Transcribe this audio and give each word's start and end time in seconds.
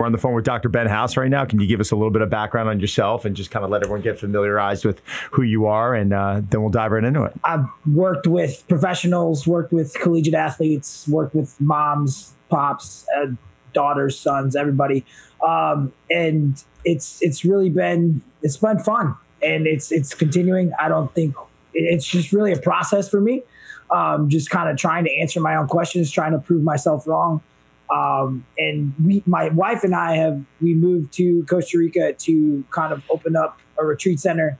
We're 0.00 0.06
on 0.06 0.12
the 0.12 0.18
phone 0.18 0.34
with 0.34 0.44
Dr. 0.44 0.68
Ben 0.68 0.86
House 0.86 1.16
right 1.16 1.28
now. 1.28 1.44
Can 1.44 1.58
you 1.58 1.66
give 1.66 1.80
us 1.80 1.90
a 1.90 1.96
little 1.96 2.12
bit 2.12 2.22
of 2.22 2.30
background 2.30 2.68
on 2.68 2.78
yourself 2.78 3.24
and 3.24 3.34
just 3.34 3.50
kind 3.50 3.64
of 3.64 3.70
let 3.72 3.82
everyone 3.82 4.00
get 4.00 4.16
familiarized 4.16 4.84
with 4.84 5.02
who 5.32 5.42
you 5.42 5.66
are, 5.66 5.92
and 5.92 6.12
uh, 6.12 6.40
then 6.50 6.60
we'll 6.60 6.70
dive 6.70 6.92
right 6.92 7.02
into 7.02 7.24
it. 7.24 7.32
I've 7.42 7.64
worked 7.84 8.28
with 8.28 8.62
professionals, 8.68 9.44
worked 9.44 9.72
with 9.72 9.94
collegiate 9.94 10.34
athletes, 10.34 11.08
worked 11.08 11.34
with 11.34 11.60
moms, 11.60 12.32
pops, 12.48 13.08
uh, 13.16 13.32
daughters, 13.72 14.16
sons, 14.16 14.54
everybody, 14.54 15.04
um, 15.44 15.92
and 16.08 16.62
it's 16.84 17.20
it's 17.20 17.44
really 17.44 17.68
been 17.68 18.22
it's 18.40 18.56
been 18.56 18.78
fun, 18.78 19.16
and 19.42 19.66
it's 19.66 19.90
it's 19.90 20.14
continuing. 20.14 20.70
I 20.78 20.86
don't 20.86 21.12
think 21.12 21.34
it's 21.74 22.06
just 22.06 22.32
really 22.32 22.52
a 22.52 22.60
process 22.60 23.08
for 23.08 23.20
me. 23.20 23.42
Um, 23.90 24.28
just 24.28 24.48
kind 24.48 24.68
of 24.70 24.76
trying 24.76 25.06
to 25.06 25.12
answer 25.16 25.40
my 25.40 25.56
own 25.56 25.66
questions, 25.66 26.12
trying 26.12 26.30
to 26.30 26.38
prove 26.38 26.62
myself 26.62 27.04
wrong. 27.04 27.42
Um, 27.90 28.44
and 28.58 28.92
we, 29.02 29.22
my 29.26 29.48
wife 29.48 29.82
and 29.82 29.94
I 29.94 30.16
have 30.16 30.44
we 30.60 30.74
moved 30.74 31.12
to 31.14 31.44
Costa 31.44 31.78
Rica 31.78 32.12
to 32.12 32.64
kind 32.70 32.92
of 32.92 33.02
open 33.10 33.34
up 33.36 33.58
a 33.78 33.84
retreat 33.84 34.20
center, 34.20 34.58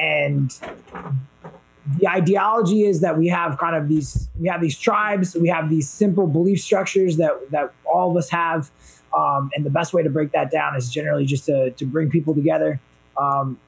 and 0.00 0.50
the 1.98 2.08
ideology 2.08 2.84
is 2.84 3.00
that 3.00 3.16
we 3.16 3.28
have 3.28 3.58
kind 3.58 3.76
of 3.76 3.88
these 3.88 4.28
we 4.38 4.48
have 4.48 4.60
these 4.60 4.78
tribes, 4.78 5.36
we 5.36 5.48
have 5.48 5.70
these 5.70 5.88
simple 5.88 6.26
belief 6.26 6.60
structures 6.60 7.16
that 7.18 7.50
that 7.50 7.72
all 7.84 8.10
of 8.10 8.16
us 8.16 8.30
have, 8.30 8.70
um, 9.16 9.50
and 9.54 9.64
the 9.64 9.70
best 9.70 9.92
way 9.94 10.02
to 10.02 10.10
break 10.10 10.32
that 10.32 10.50
down 10.50 10.76
is 10.76 10.90
generally 10.90 11.24
just 11.24 11.46
to 11.46 11.70
to 11.70 11.86
bring 11.86 12.10
people 12.10 12.34
together. 12.34 12.80
Um, 13.16 13.58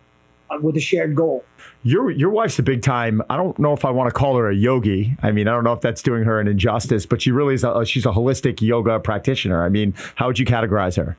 with 0.60 0.76
a 0.76 0.80
shared 0.80 1.14
goal. 1.14 1.44
Your 1.82 2.10
your 2.10 2.30
wife's 2.30 2.58
a 2.58 2.62
big 2.62 2.82
time. 2.82 3.22
I 3.30 3.36
don't 3.36 3.58
know 3.58 3.72
if 3.72 3.84
I 3.84 3.90
want 3.90 4.08
to 4.08 4.14
call 4.14 4.36
her 4.36 4.50
a 4.50 4.54
yogi. 4.54 5.16
I 5.22 5.30
mean, 5.30 5.48
I 5.48 5.52
don't 5.52 5.64
know 5.64 5.72
if 5.72 5.80
that's 5.80 6.02
doing 6.02 6.24
her 6.24 6.40
an 6.40 6.48
injustice, 6.48 7.06
but 7.06 7.22
she 7.22 7.30
really 7.30 7.54
is. 7.54 7.64
A, 7.64 7.84
she's 7.84 8.06
a 8.06 8.10
holistic 8.10 8.60
yoga 8.60 8.98
practitioner. 9.00 9.64
I 9.64 9.68
mean, 9.68 9.94
how 10.16 10.26
would 10.26 10.38
you 10.38 10.46
categorize 10.46 10.96
her? 10.96 11.16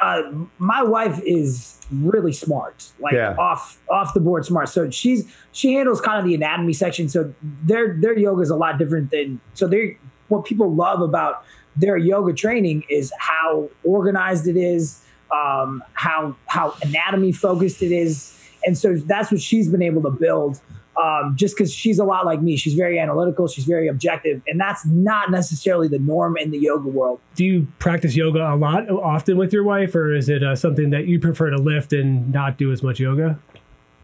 Uh, 0.00 0.22
my 0.58 0.82
wife 0.82 1.20
is 1.24 1.80
really 1.92 2.32
smart, 2.32 2.90
like 2.98 3.14
yeah. 3.14 3.36
off 3.38 3.80
off 3.88 4.12
the 4.12 4.20
board 4.20 4.44
smart. 4.44 4.68
So 4.68 4.90
she's 4.90 5.32
she 5.52 5.74
handles 5.74 6.00
kind 6.00 6.18
of 6.18 6.24
the 6.24 6.34
anatomy 6.34 6.72
section. 6.72 7.08
So 7.08 7.32
their 7.42 7.94
their 7.94 8.18
yoga 8.18 8.42
is 8.42 8.50
a 8.50 8.56
lot 8.56 8.78
different 8.78 9.10
than 9.10 9.40
so 9.54 9.68
they 9.68 9.98
what 10.28 10.44
people 10.44 10.74
love 10.74 11.00
about 11.00 11.44
their 11.76 11.96
yoga 11.96 12.32
training 12.32 12.84
is 12.88 13.12
how 13.18 13.68
organized 13.84 14.46
it 14.46 14.56
is 14.56 15.03
um, 15.34 15.82
how 15.94 16.36
how 16.46 16.74
anatomy 16.82 17.32
focused 17.32 17.82
it 17.82 17.92
is, 17.92 18.38
and 18.64 18.76
so 18.78 18.96
that's 18.96 19.30
what 19.32 19.40
she's 19.40 19.68
been 19.68 19.82
able 19.82 20.02
to 20.02 20.10
build. 20.10 20.60
Um, 21.02 21.34
just 21.34 21.56
because 21.56 21.74
she's 21.74 21.98
a 21.98 22.04
lot 22.04 22.24
like 22.24 22.40
me, 22.40 22.56
she's 22.56 22.74
very 22.74 23.00
analytical, 23.00 23.48
she's 23.48 23.64
very 23.64 23.88
objective, 23.88 24.42
and 24.46 24.60
that's 24.60 24.86
not 24.86 25.32
necessarily 25.32 25.88
the 25.88 25.98
norm 25.98 26.36
in 26.36 26.52
the 26.52 26.58
yoga 26.58 26.88
world. 26.88 27.18
Do 27.34 27.44
you 27.44 27.66
practice 27.80 28.14
yoga 28.14 28.54
a 28.54 28.54
lot, 28.54 28.88
often 28.88 29.36
with 29.36 29.52
your 29.52 29.64
wife, 29.64 29.96
or 29.96 30.14
is 30.14 30.28
it 30.28 30.44
uh, 30.44 30.54
something 30.54 30.90
that 30.90 31.06
you 31.06 31.18
prefer 31.18 31.50
to 31.50 31.56
lift 31.56 31.92
and 31.92 32.32
not 32.32 32.58
do 32.58 32.70
as 32.70 32.84
much 32.84 33.00
yoga? 33.00 33.40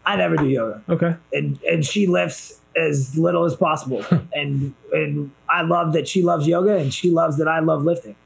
I 0.05 0.17
never 0.17 0.37
do 0.37 0.49
yoga. 0.49 0.83
Okay, 0.89 1.15
and 1.33 1.63
and 1.63 1.87
she 1.87 2.09
lifts 2.09 2.59
as 2.77 3.17
little 3.17 3.45
as 3.45 3.55
possible, 3.55 4.05
and 4.35 4.75
and 4.93 5.31
I 5.49 5.63
love 5.63 5.93
that 5.93 6.09
she 6.09 6.23
loves 6.23 6.49
yoga, 6.49 6.77
and 6.77 6.93
she 6.93 7.11
loves 7.11 7.39
that 7.39 7.47
I 7.47 7.61
love 7.61 7.85
lifting 7.85 8.17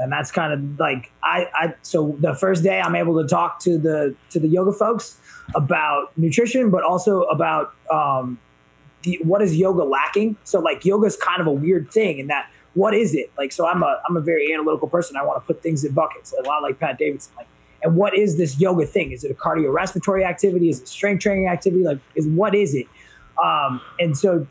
and 0.00 0.10
that's 0.10 0.32
kind 0.32 0.52
of 0.52 0.80
like 0.80 1.12
I, 1.22 1.46
I 1.54 1.74
so 1.82 2.16
the 2.20 2.34
first 2.34 2.64
day 2.64 2.80
i'm 2.80 2.96
able 2.96 3.20
to 3.22 3.28
talk 3.28 3.60
to 3.60 3.78
the 3.78 4.16
to 4.30 4.40
the 4.40 4.48
yoga 4.48 4.72
folks 4.72 5.18
about 5.54 6.16
nutrition 6.16 6.70
but 6.70 6.82
also 6.82 7.22
about 7.24 7.74
um, 7.92 8.38
the, 9.02 9.18
what 9.22 9.42
is 9.42 9.56
yoga 9.56 9.82
lacking? 9.82 10.36
So 10.44 10.60
like 10.60 10.84
yoga 10.84 11.06
is 11.06 11.16
kind 11.16 11.40
of 11.40 11.46
a 11.46 11.52
weird 11.52 11.90
thing 11.90 12.18
in 12.18 12.26
that 12.28 12.50
what 12.74 12.94
is 12.94 13.14
it? 13.14 13.32
Like 13.36 13.52
so 13.52 13.66
i'm 13.66 13.82
a 13.82 14.00
i'm 14.08 14.16
a 14.16 14.20
very 14.20 14.52
analytical 14.52 14.88
person. 14.88 15.16
I 15.16 15.24
want 15.24 15.42
to 15.42 15.46
put 15.46 15.62
things 15.62 15.84
in 15.84 15.92
buckets 15.92 16.34
a 16.38 16.42
lot 16.46 16.62
like 16.62 16.78
pat 16.78 16.98
davidson 16.98 17.32
like 17.36 17.46
and 17.82 17.96
what 17.96 18.16
is 18.16 18.36
this 18.36 18.60
yoga 18.60 18.84
thing? 18.84 19.10
Is 19.10 19.24
it 19.24 19.30
a 19.30 19.34
cardiorespiratory 19.34 20.22
activity? 20.22 20.68
Is 20.68 20.80
it 20.80 20.88
strength 20.88 21.22
training 21.22 21.48
activity? 21.48 21.82
Like 21.82 21.98
is 22.14 22.26
what 22.26 22.54
is 22.54 22.74
it 22.74 22.86
um, 23.42 23.80
and 23.98 24.16
so 24.16 24.46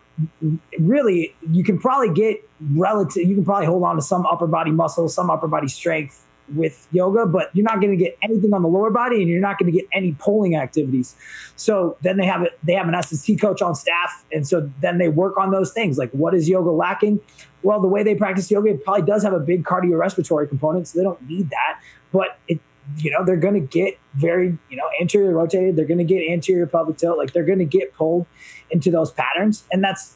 really 0.80 1.34
you 1.50 1.64
can 1.64 1.80
probably 1.80 2.14
get 2.14 2.48
relative 2.74 3.28
you 3.28 3.36
can 3.36 3.46
probably 3.46 3.66
hold 3.66 3.84
on 3.84 3.96
to 3.96 4.02
some 4.02 4.26
upper 4.26 4.48
body 4.48 4.72
muscle 4.72 5.08
some 5.08 5.30
upper 5.30 5.48
body 5.48 5.68
strength 5.68 6.26
with 6.56 6.88
yoga 6.92 7.26
but 7.26 7.50
you're 7.54 7.64
not 7.64 7.80
going 7.82 7.92
to 7.92 8.04
get 8.04 8.18
anything 8.24 8.54
on 8.54 8.62
the 8.62 8.68
lower 8.68 8.90
body 8.90 9.18
and 9.18 9.30
you're 9.30 9.42
not 9.42 9.58
going 9.60 9.72
to 9.72 9.78
get 9.78 9.88
any 9.94 10.14
pulling 10.14 10.56
activities. 10.56 11.16
So 11.56 11.98
then 12.02 12.18
they 12.18 12.26
have 12.26 12.44
it 12.44 12.58
they 12.64 12.74
have 12.74 12.88
an 12.88 13.02
SST 13.02 13.40
coach 13.40 13.62
on 13.62 13.76
staff 13.76 14.26
and 14.32 14.48
so 14.48 14.70
then 14.82 14.98
they 14.98 15.10
work 15.10 15.38
on 15.38 15.52
those 15.52 15.72
things 15.72 15.98
like 15.98 16.12
what 16.12 16.34
is 16.34 16.50
yoga 16.50 16.70
lacking? 16.70 17.20
Well 17.64 17.82
the 17.82 17.88
way 17.88 18.04
they 18.04 18.16
practice 18.16 18.50
yoga 18.50 18.72
it 18.72 18.84
probably 18.84 19.06
does 19.06 19.24
have 19.24 19.34
a 19.34 19.40
big 19.40 19.64
cardiorespiratory 19.64 20.50
component 20.50 20.88
so 20.88 21.00
they 21.00 21.04
don't 21.04 21.22
need 21.28 21.50
that 21.50 21.82
but 22.12 22.40
it 22.48 22.60
you 22.98 23.12
know 23.12 23.24
they're 23.24 23.38
going 23.38 23.54
to 23.54 23.60
get 23.60 24.00
very 24.16 24.58
you 24.70 24.78
know 24.78 24.86
anterior 25.00 25.34
rotated 25.34 25.76
they're 25.76 25.86
going 25.86 26.00
to 26.00 26.04
get 26.04 26.22
anterior 26.30 26.66
pelvic 26.66 26.98
tilt 26.98 27.18
like 27.18 27.34
they're 27.34 27.44
going 27.46 27.60
to 27.60 27.66
get 27.66 27.94
pulled 27.94 28.26
into 28.72 28.92
those 28.92 29.12
patterns. 29.12 29.64
And 29.72 29.84
that's 29.84 30.16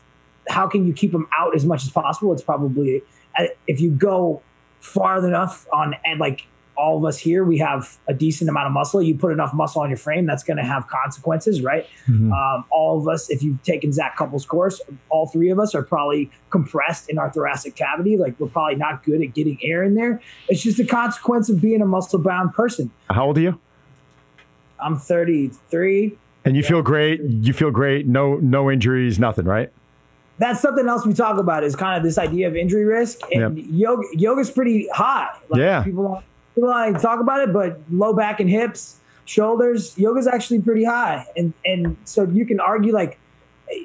how 0.50 0.68
can 0.68 0.86
you 0.86 0.94
keep 0.94 1.12
them 1.12 1.28
out 1.38 1.56
as 1.56 1.66
much 1.66 1.84
as 1.84 1.92
possible? 1.92 2.34
It's 2.34 2.44
probably 2.44 3.02
uh, 3.38 3.46
if 3.68 3.80
you 3.80 3.92
go 3.92 4.42
far 4.80 5.26
enough 5.26 5.68
on 5.72 5.96
and 6.06 6.20
like 6.20 6.46
all 6.76 6.98
of 6.98 7.06
us 7.06 7.18
here, 7.18 7.44
we 7.44 7.58
have 7.60 7.98
a 8.08 8.14
decent 8.14 8.50
amount 8.50 8.68
of 8.68 8.74
muscle. 8.74 9.02
You 9.02 9.16
put 9.16 9.32
enough 9.32 9.54
muscle 9.54 9.82
on 9.82 9.90
your 9.90 9.98
frame, 9.98 10.26
that's 10.26 10.44
going 10.44 10.58
to 10.58 10.64
have 10.64 10.88
consequences, 10.88 11.62
right? 11.62 11.88
Mm-hmm. 12.08 12.32
Um, 12.32 12.66
all 12.72 13.00
of 13.00 13.08
us, 13.08 13.30
if 13.30 13.44
you've 13.44 13.62
taken 13.64 13.92
Zac 13.92 14.18
Cupples' 14.18 14.46
course, 14.46 14.82
all 15.10 15.28
three 15.28 15.50
of 15.50 15.60
us 15.60 15.76
are 15.76 15.84
probably 15.84 16.32
compressed 16.50 17.10
in 17.10 17.18
our 17.18 17.32
thoracic 17.32 17.76
cavity. 17.76 18.18
Like 18.18 18.40
we're 18.40 18.48
probably 18.48 18.76
not 18.76 19.04
good 19.04 19.22
at 19.22 19.34
getting 19.34 19.60
air 19.64 19.84
in 19.84 19.96
there. 19.96 20.22
It's 20.50 20.62
just 20.62 20.80
a 20.80 20.86
consequence 20.86 21.50
of 21.50 21.62
being 21.62 21.82
a 21.82 21.86
muscle 21.86 22.20
bound 22.20 22.54
person. 22.54 22.92
How 23.10 23.26
old 23.26 23.38
are 23.38 23.42
you? 23.42 23.60
I'm 24.80 24.98
33. 24.98 26.18
And 26.46 26.56
you 26.56 26.62
yeah. 26.62 26.68
feel 26.68 26.82
great. 26.82 27.22
You 27.22 27.54
feel 27.54 27.72
great. 27.72 28.08
No, 28.08 28.36
no 28.36 28.70
injuries, 28.70 29.20
nothing, 29.20 29.46
right? 29.46 29.72
That's 30.40 30.60
something 30.60 30.88
else 30.88 31.06
we 31.06 31.14
talk 31.14 31.38
about 31.38 31.64
is 31.64 31.76
kind 31.76 31.96
of 31.96 32.04
this 32.04 32.18
idea 32.18 32.48
of 32.48 32.56
injury 32.56 32.86
risk. 32.86 33.22
And 33.32 33.58
yep. 33.58 33.66
yoga, 33.70 34.04
yoga's 34.14 34.52
pretty 34.52 34.90
high. 34.92 35.30
Like 35.50 35.60
yeah. 35.60 35.84
People 35.84 36.24
people 36.56 36.70
like 36.70 37.02
talk 37.02 37.20
about 37.20 37.42
it, 37.42 37.54
but 37.54 37.80
low 37.92 38.14
back 38.14 38.40
and 38.40 38.50
hips, 38.50 39.00
shoulders, 39.26 39.98
yoga's 39.98 40.28
actually 40.28 40.62
pretty 40.62 40.84
high. 40.84 41.26
And 41.36 41.54
and 41.66 41.98
so 42.06 42.24
you 42.24 42.46
can 42.46 42.60
argue 42.60 42.94
like 42.94 43.20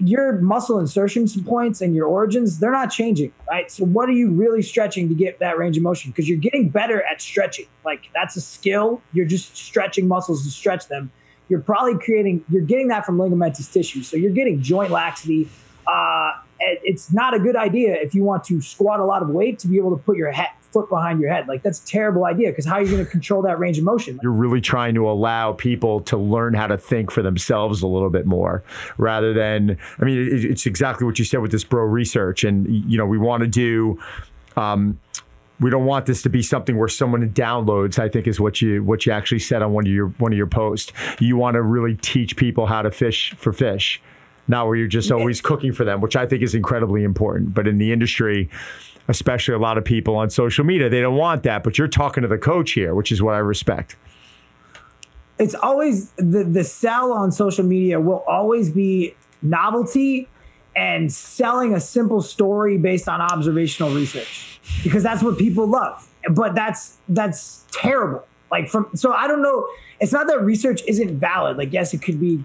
your 0.01 0.41
muscle 0.41 0.79
insertion 0.79 1.27
points 1.45 1.81
and 1.81 1.95
your 1.95 2.06
origins, 2.06 2.59
they're 2.59 2.73
not 2.73 2.91
changing, 2.91 3.33
right? 3.49 3.71
So 3.71 3.84
what 3.84 4.09
are 4.09 4.12
you 4.12 4.31
really 4.31 4.61
stretching 4.61 5.09
to 5.09 5.15
get 5.15 5.39
that 5.39 5.56
range 5.56 5.77
of 5.77 5.83
motion? 5.83 6.11
Because 6.11 6.29
you're 6.29 6.39
getting 6.39 6.69
better 6.69 7.03
at 7.03 7.23
stretching. 7.23 7.67
Like 7.84 8.11
that's 8.15 8.37
a 8.37 8.41
skill. 8.41 9.00
You're 9.12 9.27
just 9.27 9.56
stretching 9.56 10.06
muscles 10.06 10.45
to 10.45 10.50
stretch 10.50 10.89
them 10.89 11.11
you're 11.49 11.61
probably 11.61 11.99
creating, 11.99 12.45
you're 12.50 12.62
getting 12.62 12.89
that 12.89 13.06
from 13.06 13.19
ligamentous 13.19 13.73
tissue. 13.73 14.03
So 14.03 14.17
you're 14.17 14.33
getting 14.33 14.62
joint 14.62 14.91
laxity. 14.91 15.49
Uh, 15.87 16.33
it's 16.60 17.12
not 17.12 17.34
a 17.34 17.38
good 17.38 17.56
idea 17.56 17.94
if 17.94 18.14
you 18.14 18.24
want 18.24 18.44
to 18.44 18.60
squat 18.60 19.00
a 19.00 19.04
lot 19.04 19.22
of 19.22 19.28
weight 19.28 19.58
to 19.60 19.69
be 19.69 19.76
able 19.76 19.96
to 19.96 20.02
put 20.02 20.16
your 20.16 20.32
foot 20.72 20.88
behind 20.88 21.20
your 21.20 21.32
head. 21.32 21.48
Like 21.48 21.62
that's 21.62 21.82
a 21.82 21.86
terrible 21.86 22.24
idea 22.24 22.50
because 22.50 22.66
how 22.66 22.74
are 22.74 22.82
you 22.82 22.91
going 22.91 23.04
to 23.04 23.10
control 23.10 23.42
that 23.42 23.58
range 23.58 23.78
of 23.78 23.84
motion? 23.84 24.19
You're 24.22 24.32
really 24.32 24.60
trying 24.60 24.94
to 24.94 25.08
allow 25.08 25.52
people 25.52 26.00
to 26.02 26.16
learn 26.16 26.54
how 26.54 26.66
to 26.66 26.76
think 26.76 27.10
for 27.10 27.22
themselves 27.22 27.82
a 27.82 27.86
little 27.86 28.10
bit 28.10 28.26
more 28.26 28.62
rather 28.96 29.32
than, 29.32 29.78
I 29.98 30.04
mean, 30.04 30.28
it's 30.30 30.66
exactly 30.66 31.06
what 31.06 31.19
you 31.19 31.24
said 31.24 31.41
with 31.41 31.52
this 31.52 31.64
bro 31.64 31.84
research. 31.84 32.44
And, 32.44 32.66
you 32.90 32.98
know, 32.98 33.06
we 33.06 33.19
want 33.19 33.42
to 33.42 33.48
do, 33.48 33.98
um, 34.56 34.98
we 35.60 35.70
don't 35.70 35.86
want 35.86 36.06
this 36.06 36.22
to 36.22 36.28
be 36.28 36.42
something 36.42 36.76
where 36.76 36.86
someone 36.86 37.28
downloads 37.30 37.98
i 37.98 38.08
think 38.08 38.28
is 38.28 38.38
what 38.38 38.62
you 38.62 38.80
what 38.84 39.04
you 39.04 39.10
actually 39.10 39.40
said 39.40 39.60
on 39.60 39.72
one 39.72 39.84
of 39.84 39.92
your 39.92 40.06
one 40.19 40.32
of 40.32 40.38
your 40.38 40.46
posts 40.46 40.92
you 41.19 41.36
want 41.36 41.54
to 41.54 41.62
really 41.62 41.96
teach 41.96 42.36
people 42.36 42.66
how 42.66 42.80
to 42.80 42.92
fish 42.92 43.34
for 43.36 43.52
fish 43.52 44.00
not 44.48 44.66
where 44.66 44.76
you're 44.76 44.88
just 44.88 45.10
always 45.10 45.41
cooking 45.41 45.72
for 45.72 45.84
them 45.84 46.00
which 46.00 46.16
i 46.16 46.26
think 46.26 46.42
is 46.42 46.54
incredibly 46.54 47.04
important 47.04 47.54
but 47.54 47.66
in 47.66 47.78
the 47.78 47.92
industry 47.92 48.48
especially 49.09 49.54
a 49.54 49.59
lot 49.59 49.78
of 49.78 49.84
people 49.84 50.16
on 50.16 50.28
social 50.31 50.64
media 50.64 50.88
they 50.88 51.00
don't 51.00 51.16
want 51.16 51.42
that 51.42 51.62
but 51.62 51.78
you're 51.78 51.88
talking 51.88 52.22
to 52.22 52.28
the 52.28 52.38
coach 52.38 52.72
here 52.72 52.94
which 52.94 53.12
is 53.12 53.22
what 53.22 53.34
i 53.34 53.38
respect 53.38 53.96
it's 55.38 55.55
always 55.55 56.11
the 56.17 56.44
the 56.44 56.64
sell 56.64 57.12
on 57.12 57.31
social 57.31 57.64
media 57.64 58.00
will 58.00 58.25
always 58.26 58.70
be 58.70 59.14
novelty 59.43 60.28
and 60.78 61.12
selling 61.12 61.75
a 61.75 61.81
simple 61.81 62.23
story 62.23 62.78
based 62.78 63.08
on 63.08 63.20
observational 63.20 63.93
research 63.93 64.61
because 64.82 65.02
that's 65.02 65.23
what 65.23 65.37
people 65.37 65.67
love. 65.67 66.08
But 66.31 66.55
that's 66.55 66.99
that's 67.08 67.64
terrible. 67.73 68.25
Like 68.50 68.69
from 68.69 68.88
so 68.94 69.12
I 69.12 69.26
don't 69.26 69.43
know. 69.43 69.67
It's 70.00 70.12
not 70.12 70.28
that 70.28 70.40
research 70.43 70.82
isn't 70.87 71.19
valid. 71.19 71.56
Like 71.56 71.73
yes, 71.73 71.93
it 71.94 72.02
could 72.02 72.20
be 72.20 72.44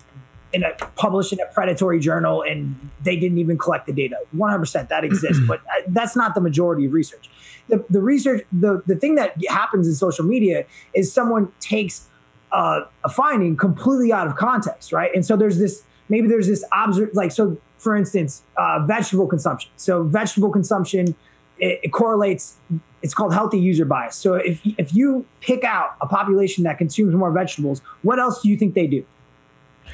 in 0.53 0.63
a 0.63 0.73
published 0.95 1.33
in 1.33 1.39
a 1.39 1.45
predatory 1.47 1.99
journal 1.99 2.43
and 2.43 2.75
they 3.01 3.15
didn't 3.15 3.37
even 3.39 3.57
collect 3.57 3.87
the 3.87 3.93
data. 3.93 4.17
100% 4.35 4.87
that 4.89 5.03
exists, 5.03 5.41
but 5.47 5.59
uh, 5.61 5.81
that's 5.87 6.15
not 6.15 6.35
the 6.35 6.41
majority 6.41 6.85
of 6.85 6.93
research. 6.93 7.29
The, 7.69 7.83
the 7.89 8.01
research, 8.01 8.45
the, 8.51 8.83
the 8.85 8.95
thing 8.95 9.15
that 9.15 9.35
happens 9.49 9.87
in 9.87 9.95
social 9.95 10.25
media 10.25 10.65
is 10.93 11.11
someone 11.11 11.51
takes 11.59 12.07
uh, 12.51 12.81
a 13.03 13.09
finding 13.09 13.57
completely 13.57 14.13
out 14.13 14.27
of 14.27 14.35
context, 14.35 14.91
right? 14.91 15.11
And 15.15 15.25
so 15.25 15.35
there's 15.35 15.57
this, 15.57 15.83
maybe 16.07 16.27
there's 16.27 16.47
this 16.47 16.63
observe, 16.71 17.09
like, 17.13 17.31
so 17.31 17.57
for 17.77 17.95
instance, 17.95 18.43
uh, 18.57 18.85
vegetable 18.85 19.27
consumption. 19.27 19.71
So 19.75 20.03
vegetable 20.03 20.51
consumption 20.51 21.15
it, 21.59 21.79
it 21.83 21.89
correlates. 21.89 22.57
It's 23.01 23.13
called 23.13 23.33
healthy 23.33 23.59
user 23.59 23.85
bias. 23.85 24.15
So 24.15 24.35
if 24.35 24.61
if 24.77 24.93
you 24.95 25.25
pick 25.41 25.63
out 25.63 25.95
a 26.01 26.07
population 26.07 26.63
that 26.63 26.77
consumes 26.77 27.13
more 27.13 27.31
vegetables, 27.31 27.81
what 28.01 28.19
else 28.19 28.41
do 28.41 28.49
you 28.49 28.57
think 28.57 28.75
they 28.75 28.87
do? 28.87 29.05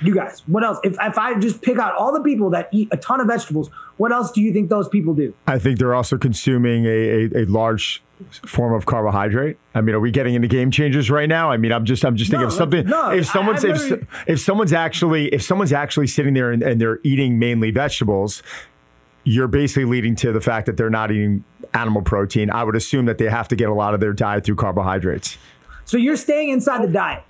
You 0.01 0.15
guys, 0.15 0.41
what 0.47 0.63
else? 0.63 0.79
If, 0.83 0.95
if 1.01 1.17
I 1.17 1.37
just 1.39 1.61
pick 1.61 1.77
out 1.77 1.93
all 1.95 2.13
the 2.13 2.21
people 2.21 2.49
that 2.51 2.69
eat 2.71 2.87
a 2.91 2.97
ton 2.97 3.19
of 3.19 3.27
vegetables, 3.27 3.69
what 3.97 4.11
else 4.11 4.31
do 4.31 4.41
you 4.41 4.53
think 4.53 4.69
those 4.69 4.87
people 4.87 5.13
do? 5.13 5.33
I 5.45 5.59
think 5.59 5.77
they're 5.77 5.93
also 5.95 6.17
consuming 6.17 6.85
a, 6.85 6.89
a, 6.89 7.43
a 7.43 7.45
large 7.45 8.01
form 8.45 8.73
of 8.73 8.85
carbohydrate. 8.85 9.57
I 9.75 9.81
mean, 9.81 9.95
are 9.95 9.99
we 9.99 10.11
getting 10.11 10.35
into 10.35 10.47
game 10.47 10.71
changers 10.71 11.09
right 11.09 11.27
now? 11.27 11.51
I 11.51 11.57
mean, 11.57 11.71
I'm 11.73 11.85
just 11.85 12.05
I'm 12.05 12.15
just 12.15 12.29
thinking 12.31 12.43
No, 12.43 12.47
of 12.47 12.53
something. 12.53 12.85
no, 12.85 13.09
if 13.11 13.25
someone's 13.25 13.65
I- 13.65 13.69
if, 13.69 14.07
if 14.27 14.39
someone's 14.39 14.73
actually 14.73 15.27
if 15.33 15.41
someone's 15.41 15.73
actually 15.73 16.07
sitting 16.07 16.33
there 16.33 16.51
and, 16.51 16.61
and 16.63 16.79
they're 16.79 16.99
eating 17.03 17.39
mainly 17.39 17.71
vegetables, 17.71 18.41
you're 19.25 19.47
basically 19.47 19.85
leading 19.85 20.15
to 20.17 20.31
the 20.31 20.41
fact 20.41 20.65
that 20.67 20.77
they're 20.77 20.89
not 20.89 21.11
eating 21.11 21.43
animal 21.73 22.01
protein. 22.01 22.49
I 22.49 22.63
would 22.63 22.75
assume 22.75 23.05
that 23.05 23.17
they 23.17 23.25
have 23.29 23.47
to 23.49 23.55
get 23.55 23.69
a 23.69 23.73
lot 23.73 23.93
of 23.93 23.99
their 23.99 24.13
diet 24.13 24.45
through 24.45 24.55
carbohydrates. 24.55 25.37
So 25.85 25.97
you're 25.97 26.15
staying 26.15 26.49
inside 26.49 26.83
the 26.83 26.91
diet. 26.91 27.23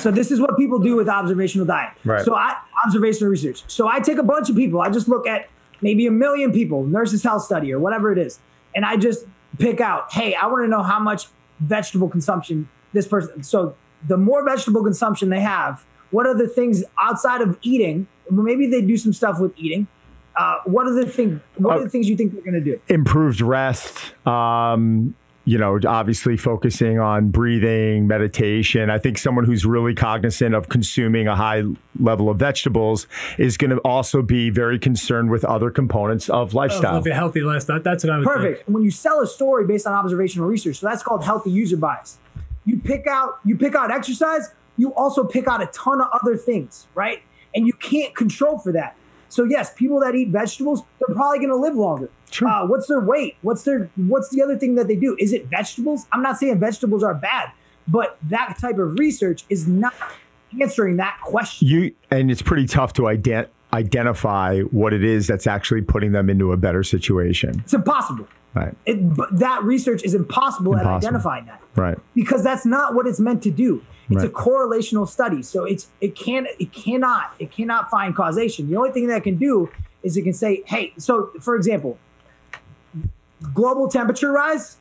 So 0.00 0.10
this 0.10 0.30
is 0.30 0.40
what 0.40 0.56
people 0.56 0.78
do 0.78 0.96
with 0.96 1.08
observational 1.08 1.66
diet. 1.66 1.92
Right. 2.04 2.24
So 2.24 2.34
I 2.34 2.56
observational 2.84 3.30
research. 3.30 3.64
So 3.66 3.88
I 3.88 4.00
take 4.00 4.18
a 4.18 4.22
bunch 4.22 4.50
of 4.50 4.56
people. 4.56 4.80
I 4.80 4.90
just 4.90 5.08
look 5.08 5.26
at 5.26 5.48
maybe 5.80 6.06
a 6.06 6.10
million 6.10 6.52
people, 6.52 6.84
nurses 6.84 7.22
health 7.22 7.42
study 7.42 7.72
or 7.72 7.78
whatever 7.78 8.12
it 8.12 8.18
is, 8.18 8.38
and 8.74 8.84
I 8.84 8.96
just 8.96 9.26
pick 9.58 9.80
out, 9.80 10.12
hey, 10.12 10.34
I 10.34 10.46
want 10.46 10.64
to 10.64 10.68
know 10.68 10.82
how 10.82 10.98
much 10.98 11.26
vegetable 11.60 12.08
consumption 12.08 12.68
this 12.92 13.06
person. 13.06 13.42
So 13.42 13.74
the 14.06 14.16
more 14.16 14.44
vegetable 14.44 14.82
consumption 14.82 15.30
they 15.30 15.40
have, 15.40 15.84
what 16.10 16.26
are 16.26 16.34
the 16.34 16.48
things 16.48 16.84
outside 17.00 17.40
of 17.40 17.58
eating? 17.62 18.06
Maybe 18.30 18.66
they 18.66 18.82
do 18.82 18.96
some 18.96 19.12
stuff 19.12 19.40
with 19.40 19.52
eating. 19.56 19.86
Uh, 20.36 20.58
what 20.66 20.86
are 20.86 20.94
the 20.94 21.06
thing? 21.06 21.40
What 21.56 21.78
are 21.78 21.84
the 21.84 21.88
things 21.88 22.08
you 22.08 22.16
think 22.16 22.32
they're 22.32 22.42
going 22.42 22.54
to 22.54 22.60
do? 22.60 22.80
improved 22.88 23.40
rest. 23.40 24.14
Um, 24.26 25.14
you 25.46 25.56
know, 25.56 25.78
obviously 25.86 26.36
focusing 26.36 26.98
on 26.98 27.30
breathing, 27.30 28.08
meditation. 28.08 28.90
I 28.90 28.98
think 28.98 29.16
someone 29.16 29.44
who's 29.44 29.64
really 29.64 29.94
cognizant 29.94 30.56
of 30.56 30.68
consuming 30.68 31.28
a 31.28 31.36
high 31.36 31.62
level 32.00 32.28
of 32.28 32.38
vegetables 32.38 33.06
is 33.38 33.56
going 33.56 33.70
to 33.70 33.78
also 33.78 34.22
be 34.22 34.50
very 34.50 34.76
concerned 34.76 35.30
with 35.30 35.44
other 35.44 35.70
components 35.70 36.28
of 36.28 36.52
lifestyle. 36.52 36.94
Live 36.94 37.06
a 37.06 37.14
healthy 37.14 37.42
lifestyle. 37.42 37.80
That's 37.80 38.02
what 38.02 38.12
I 38.12 38.18
would 38.18 38.24
think. 38.24 38.36
Perfect. 38.36 38.68
When 38.68 38.82
you 38.82 38.90
sell 38.90 39.20
a 39.20 39.26
story 39.26 39.64
based 39.66 39.86
on 39.86 39.92
observational 39.92 40.48
research, 40.48 40.78
so 40.78 40.88
that's 40.88 41.04
called 41.04 41.22
healthy 41.22 41.52
user 41.52 41.76
bias. 41.76 42.18
You 42.64 42.80
pick 42.80 43.06
out 43.06 43.38
you 43.44 43.56
pick 43.56 43.76
out 43.76 43.92
exercise, 43.92 44.50
you 44.76 44.92
also 44.94 45.22
pick 45.22 45.46
out 45.46 45.62
a 45.62 45.66
ton 45.66 46.00
of 46.00 46.08
other 46.12 46.36
things, 46.36 46.88
right? 46.96 47.22
And 47.54 47.68
you 47.68 47.72
can't 47.72 48.16
control 48.16 48.58
for 48.58 48.72
that. 48.72 48.96
So 49.36 49.44
yes, 49.44 49.70
people 49.74 50.00
that 50.00 50.14
eat 50.14 50.30
vegetables, 50.30 50.82
they're 50.98 51.14
probably 51.14 51.40
going 51.40 51.50
to 51.50 51.56
live 51.56 51.74
longer. 51.74 52.08
Sure. 52.30 52.48
Uh, 52.48 52.66
what's 52.66 52.86
their 52.86 53.00
weight? 53.00 53.36
What's 53.42 53.64
their 53.64 53.90
what's 53.96 54.30
the 54.30 54.40
other 54.40 54.58
thing 54.58 54.76
that 54.76 54.88
they 54.88 54.96
do? 54.96 55.14
Is 55.20 55.34
it 55.34 55.44
vegetables? 55.48 56.06
I'm 56.14 56.22
not 56.22 56.38
saying 56.38 56.58
vegetables 56.58 57.02
are 57.02 57.12
bad, 57.12 57.52
but 57.86 58.16
that 58.30 58.56
type 58.58 58.78
of 58.78 58.98
research 58.98 59.44
is 59.50 59.68
not 59.68 59.92
answering 60.58 60.96
that 60.96 61.18
question. 61.22 61.68
You 61.68 61.94
and 62.10 62.30
it's 62.30 62.40
pretty 62.40 62.66
tough 62.66 62.94
to 62.94 63.02
ident- 63.02 63.48
identify 63.72 64.60
what 64.60 64.92
it 64.92 65.04
is 65.04 65.26
that's 65.26 65.46
actually 65.46 65.82
putting 65.82 66.12
them 66.12 66.30
into 66.30 66.52
a 66.52 66.56
better 66.56 66.82
situation. 66.82 67.60
It's 67.60 67.74
impossible. 67.74 68.28
Right. 68.54 68.74
It, 68.86 68.98
that 69.32 69.62
research 69.64 70.02
is 70.02 70.14
impossible, 70.14 70.76
at 70.76 70.86
identifying 70.86 71.44
that. 71.46 71.60
Right. 71.74 71.98
because 72.14 72.42
that's 72.42 72.64
not 72.64 72.94
what 72.94 73.06
it's 73.06 73.20
meant 73.20 73.42
to 73.42 73.50
do. 73.50 73.84
It's 74.08 74.22
a 74.22 74.28
correlational 74.28 75.08
study, 75.08 75.42
so 75.42 75.64
it's 75.64 75.88
it 76.00 76.14
can 76.14 76.46
it 76.60 76.72
cannot 76.72 77.34
it 77.40 77.50
cannot 77.50 77.90
find 77.90 78.14
causation. 78.14 78.70
The 78.70 78.76
only 78.76 78.92
thing 78.92 79.08
that 79.08 79.16
it 79.16 79.24
can 79.24 79.36
do 79.36 79.68
is 80.04 80.16
it 80.16 80.22
can 80.22 80.32
say, 80.32 80.62
hey, 80.66 80.92
so 80.96 81.32
for 81.40 81.56
example, 81.56 81.98
global 83.52 83.88
temperature 83.88 84.30
rise 84.30 84.76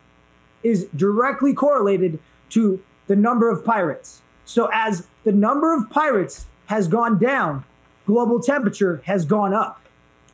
is 0.61 0.85
directly 0.95 1.53
correlated 1.53 2.19
to 2.49 2.83
the 3.07 3.15
number 3.15 3.49
of 3.49 3.65
pirates. 3.65 4.21
So 4.45 4.69
as 4.71 5.07
the 5.23 5.31
number 5.31 5.73
of 5.75 5.89
pirates 5.89 6.45
has 6.67 6.87
gone 6.87 7.17
down, 7.17 7.63
global 8.05 8.39
temperature 8.41 9.01
has 9.05 9.25
gone 9.25 9.53
up. 9.53 9.81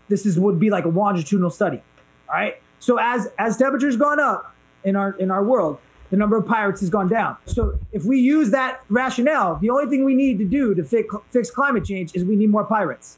This 0.09 0.25
is 0.25 0.39
would 0.39 0.59
be 0.59 0.69
like 0.69 0.85
a 0.85 0.89
longitudinal 0.89 1.49
study. 1.49 1.81
All 2.29 2.35
right. 2.35 2.61
So 2.79 2.97
as 2.99 3.29
as 3.37 3.57
temperature's 3.57 3.97
gone 3.97 4.19
up 4.19 4.53
in 4.83 4.95
our 4.95 5.11
in 5.13 5.31
our 5.31 5.43
world, 5.43 5.79
the 6.09 6.17
number 6.17 6.35
of 6.37 6.45
pirates 6.45 6.81
has 6.81 6.89
gone 6.89 7.07
down. 7.07 7.37
So 7.45 7.79
if 7.91 8.03
we 8.03 8.19
use 8.19 8.51
that 8.51 8.81
rationale, 8.89 9.55
the 9.55 9.69
only 9.69 9.85
thing 9.89 10.03
we 10.03 10.15
need 10.15 10.37
to 10.39 10.45
do 10.45 10.73
to 10.75 10.83
fix, 10.83 11.13
fix 11.31 11.49
climate 11.51 11.85
change 11.85 12.13
is 12.15 12.25
we 12.25 12.35
need 12.35 12.49
more 12.49 12.65
pirates. 12.65 13.17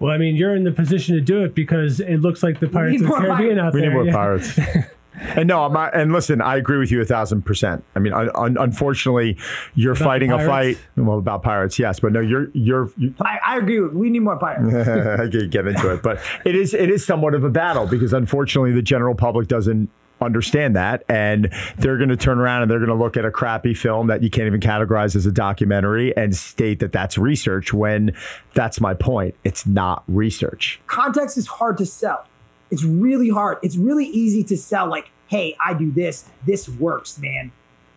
Well, 0.00 0.12
I 0.12 0.18
mean, 0.18 0.36
you're 0.36 0.54
in 0.56 0.64
the 0.64 0.72
position 0.72 1.14
to 1.16 1.20
do 1.20 1.44
it 1.44 1.54
because 1.54 2.00
it 2.00 2.18
looks 2.18 2.42
like 2.42 2.60
the 2.60 2.68
Pirates 2.68 2.92
need 2.92 3.00
of 3.00 3.02
the 3.02 3.08
more 3.08 3.18
Caribbean 3.36 3.58
pirates. 3.58 3.60
out 3.60 3.74
We 3.74 3.80
there. 3.80 3.88
need 3.90 3.94
more 3.94 4.04
yeah. 4.06 4.12
pirates. 4.12 4.58
And 5.20 5.48
no, 5.48 5.64
I'm 5.64 5.72
not, 5.72 5.94
and 5.96 6.12
listen, 6.12 6.40
I 6.40 6.56
agree 6.56 6.78
with 6.78 6.90
you 6.90 7.00
a 7.00 7.04
thousand 7.04 7.42
percent. 7.42 7.84
I 7.94 7.98
mean, 7.98 8.12
un, 8.12 8.30
un, 8.34 8.56
unfortunately, 8.58 9.36
you're 9.74 9.94
fighting 9.94 10.32
a 10.32 10.44
fight. 10.44 10.78
Well, 10.96 11.18
about 11.18 11.42
pirates, 11.42 11.78
yes, 11.78 12.00
but 12.00 12.12
no, 12.12 12.20
you're 12.20 12.50
you're. 12.52 12.90
you 12.96 13.14
I, 13.20 13.38
I 13.46 13.56
agree 13.58 13.80
with 13.80 13.92
we 13.92 14.10
need 14.10 14.20
more 14.20 14.38
pirates. 14.38 14.88
I 15.20 15.28
could 15.28 15.50
get 15.50 15.66
into 15.66 15.92
it, 15.92 16.02
but 16.02 16.20
it 16.44 16.54
is 16.54 16.74
it 16.74 16.90
is 16.90 17.04
somewhat 17.04 17.34
of 17.34 17.44
a 17.44 17.50
battle 17.50 17.86
because 17.86 18.12
unfortunately 18.12 18.72
the 18.72 18.82
general 18.82 19.14
public 19.14 19.48
doesn't 19.48 19.90
understand 20.20 20.74
that 20.74 21.04
and 21.08 21.52
they're 21.76 21.96
going 21.96 22.08
to 22.08 22.16
turn 22.16 22.38
around 22.38 22.62
and 22.62 22.70
they're 22.70 22.80
going 22.80 22.88
to 22.88 22.94
look 22.94 23.16
at 23.16 23.24
a 23.24 23.30
crappy 23.30 23.72
film 23.72 24.08
that 24.08 24.22
you 24.22 24.30
can't 24.30 24.46
even 24.46 24.60
categorize 24.60 25.14
as 25.14 25.26
a 25.26 25.32
documentary 25.32 26.16
and 26.16 26.34
state 26.36 26.80
that 26.80 26.92
that's 26.92 27.16
research 27.16 27.72
when 27.72 28.12
that's 28.52 28.80
my 28.80 28.94
point 28.94 29.34
it's 29.44 29.64
not 29.64 30.02
research 30.08 30.80
Context 30.88 31.38
is 31.38 31.46
hard 31.46 31.78
to 31.78 31.86
sell. 31.86 32.26
It's 32.70 32.84
really 32.84 33.28
hard. 33.28 33.58
It's 33.62 33.76
really 33.76 34.06
easy 34.06 34.44
to 34.44 34.56
sell 34.56 34.88
like, 34.88 35.10
hey, 35.28 35.56
I 35.64 35.74
do 35.74 35.90
this. 35.90 36.24
This 36.46 36.68
works, 36.68 37.18
man. 37.18 37.52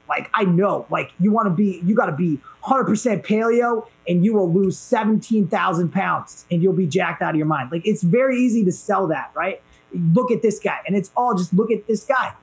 Like 0.08 0.30
I 0.34 0.44
know, 0.44 0.86
like 0.90 1.12
you 1.20 1.32
want 1.32 1.46
to 1.46 1.52
be, 1.52 1.82
you 1.86 1.96
got 1.96 2.08
to 2.08 2.12
be 2.12 2.40
100% 2.66 3.26
paleo, 3.26 3.88
and 4.08 4.26
you 4.26 4.34
will 4.34 4.52
lose 4.52 4.78
17,000 4.78 5.90
pounds, 5.90 6.46
and 6.52 6.62
you'll 6.62 6.74
be 6.74 6.86
jacked 6.86 7.22
out 7.22 7.30
of 7.30 7.38
your 7.38 7.46
mind. 7.46 7.72
Like 7.72 7.88
it's 7.88 8.04
very 8.04 8.38
easy 8.38 8.66
to 8.66 8.74
sell 8.74 9.08
that, 9.08 9.32
right? 9.34 9.62
Look 9.94 10.30
at 10.32 10.42
this 10.42 10.60
guy, 10.60 10.80
and 10.86 10.98
it's 10.98 11.12
all 11.16 11.34
just 11.34 11.54
look 11.54 11.72
at 11.72 11.88
this 11.88 12.04
guy, 12.04 12.34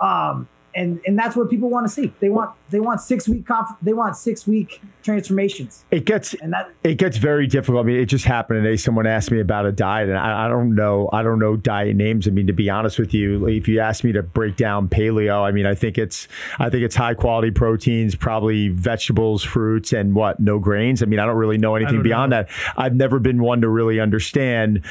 um, 0.00 0.48
and 0.74 1.00
and 1.06 1.18
that's 1.18 1.36
what 1.36 1.50
people 1.50 1.70
want 1.70 1.86
to 1.86 1.92
see. 1.92 2.12
They 2.20 2.28
want 2.28 2.54
they 2.70 2.80
want 2.80 3.00
six 3.00 3.28
week 3.28 3.46
conf- 3.46 3.76
they 3.82 3.92
want 3.92 4.16
six 4.16 4.46
week 4.46 4.80
transformations, 5.02 5.84
it 5.90 6.04
gets 6.04 6.34
and 6.34 6.52
that 6.52 6.70
it 6.84 6.96
gets 6.96 7.16
very 7.16 7.46
difficult. 7.46 7.84
I 7.84 7.86
mean, 7.86 7.96
it 7.96 8.06
just 8.06 8.24
happened 8.24 8.62
today. 8.62 8.76
Someone 8.76 9.06
asked 9.06 9.30
me 9.30 9.40
about 9.40 9.66
a 9.66 9.72
diet, 9.72 10.08
and 10.08 10.18
I, 10.18 10.46
I 10.46 10.48
don't 10.48 10.74
know. 10.74 11.08
I 11.12 11.22
don't 11.22 11.38
know 11.38 11.56
diet 11.56 11.96
names. 11.96 12.28
I 12.28 12.30
mean, 12.30 12.46
to 12.46 12.52
be 12.52 12.68
honest 12.70 12.98
with 12.98 13.14
you, 13.14 13.46
if 13.48 13.68
you 13.68 13.80
ask 13.80 14.04
me 14.04 14.12
to 14.12 14.22
break 14.22 14.56
down 14.56 14.88
paleo, 14.88 15.42
I 15.42 15.50
mean, 15.50 15.66
I 15.66 15.74
think 15.74 15.98
it's 15.98 16.28
I 16.58 16.70
think 16.70 16.84
it's 16.84 16.96
high 16.96 17.14
quality 17.14 17.50
proteins, 17.50 18.14
probably 18.14 18.68
vegetables, 18.68 19.42
fruits, 19.42 19.92
and 19.92 20.14
what 20.14 20.38
no 20.40 20.58
grains. 20.58 21.02
I 21.02 21.06
mean, 21.06 21.18
I 21.18 21.26
don't 21.26 21.36
really 21.36 21.58
know 21.58 21.74
anything 21.74 21.96
don't 21.96 22.02
beyond 22.02 22.30
know. 22.30 22.42
that. 22.42 22.50
I've 22.76 22.94
never 22.94 23.18
been 23.18 23.42
one 23.42 23.60
to 23.62 23.68
really 23.68 24.00
understand 24.00 24.84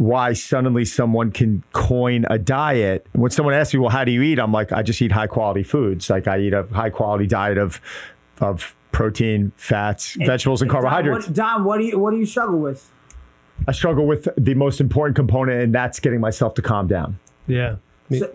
why 0.00 0.32
suddenly 0.32 0.82
someone 0.86 1.30
can 1.30 1.62
coin 1.74 2.24
a 2.30 2.38
diet. 2.38 3.06
When 3.12 3.30
someone 3.30 3.54
asks 3.54 3.74
me, 3.74 3.80
"Well, 3.80 3.90
how 3.90 4.02
do 4.02 4.10
you 4.10 4.22
eat?" 4.22 4.38
I'm 4.38 4.50
like, 4.50 4.72
"I 4.72 4.82
just 4.82 5.02
eat 5.02 5.12
high 5.12 5.26
quality 5.26 5.62
foods. 5.62 6.08
Like 6.08 6.26
I 6.26 6.38
eat 6.38 6.54
a 6.54 6.66
high 6.72 6.88
quality 6.88 7.26
diet 7.26 7.58
of 7.58 7.82
of 8.40 8.74
protein, 8.92 9.52
fats, 9.56 10.14
vegetables, 10.14 10.62
and 10.62 10.70
Don, 10.70 10.80
carbohydrates." 10.80 11.26
what, 11.26 11.36
Don, 11.36 11.64
what 11.64 11.78
do 11.78 11.84
you 11.84 11.98
what 11.98 12.12
do 12.12 12.16
you 12.16 12.24
struggle 12.24 12.58
with? 12.58 12.90
I 13.68 13.72
struggle 13.72 14.06
with 14.06 14.26
the 14.38 14.54
most 14.54 14.80
important 14.80 15.16
component, 15.16 15.60
and 15.60 15.74
that's 15.74 16.00
getting 16.00 16.20
myself 16.20 16.54
to 16.54 16.62
calm 16.62 16.86
down 16.86 17.18
Yeah. 17.46 17.76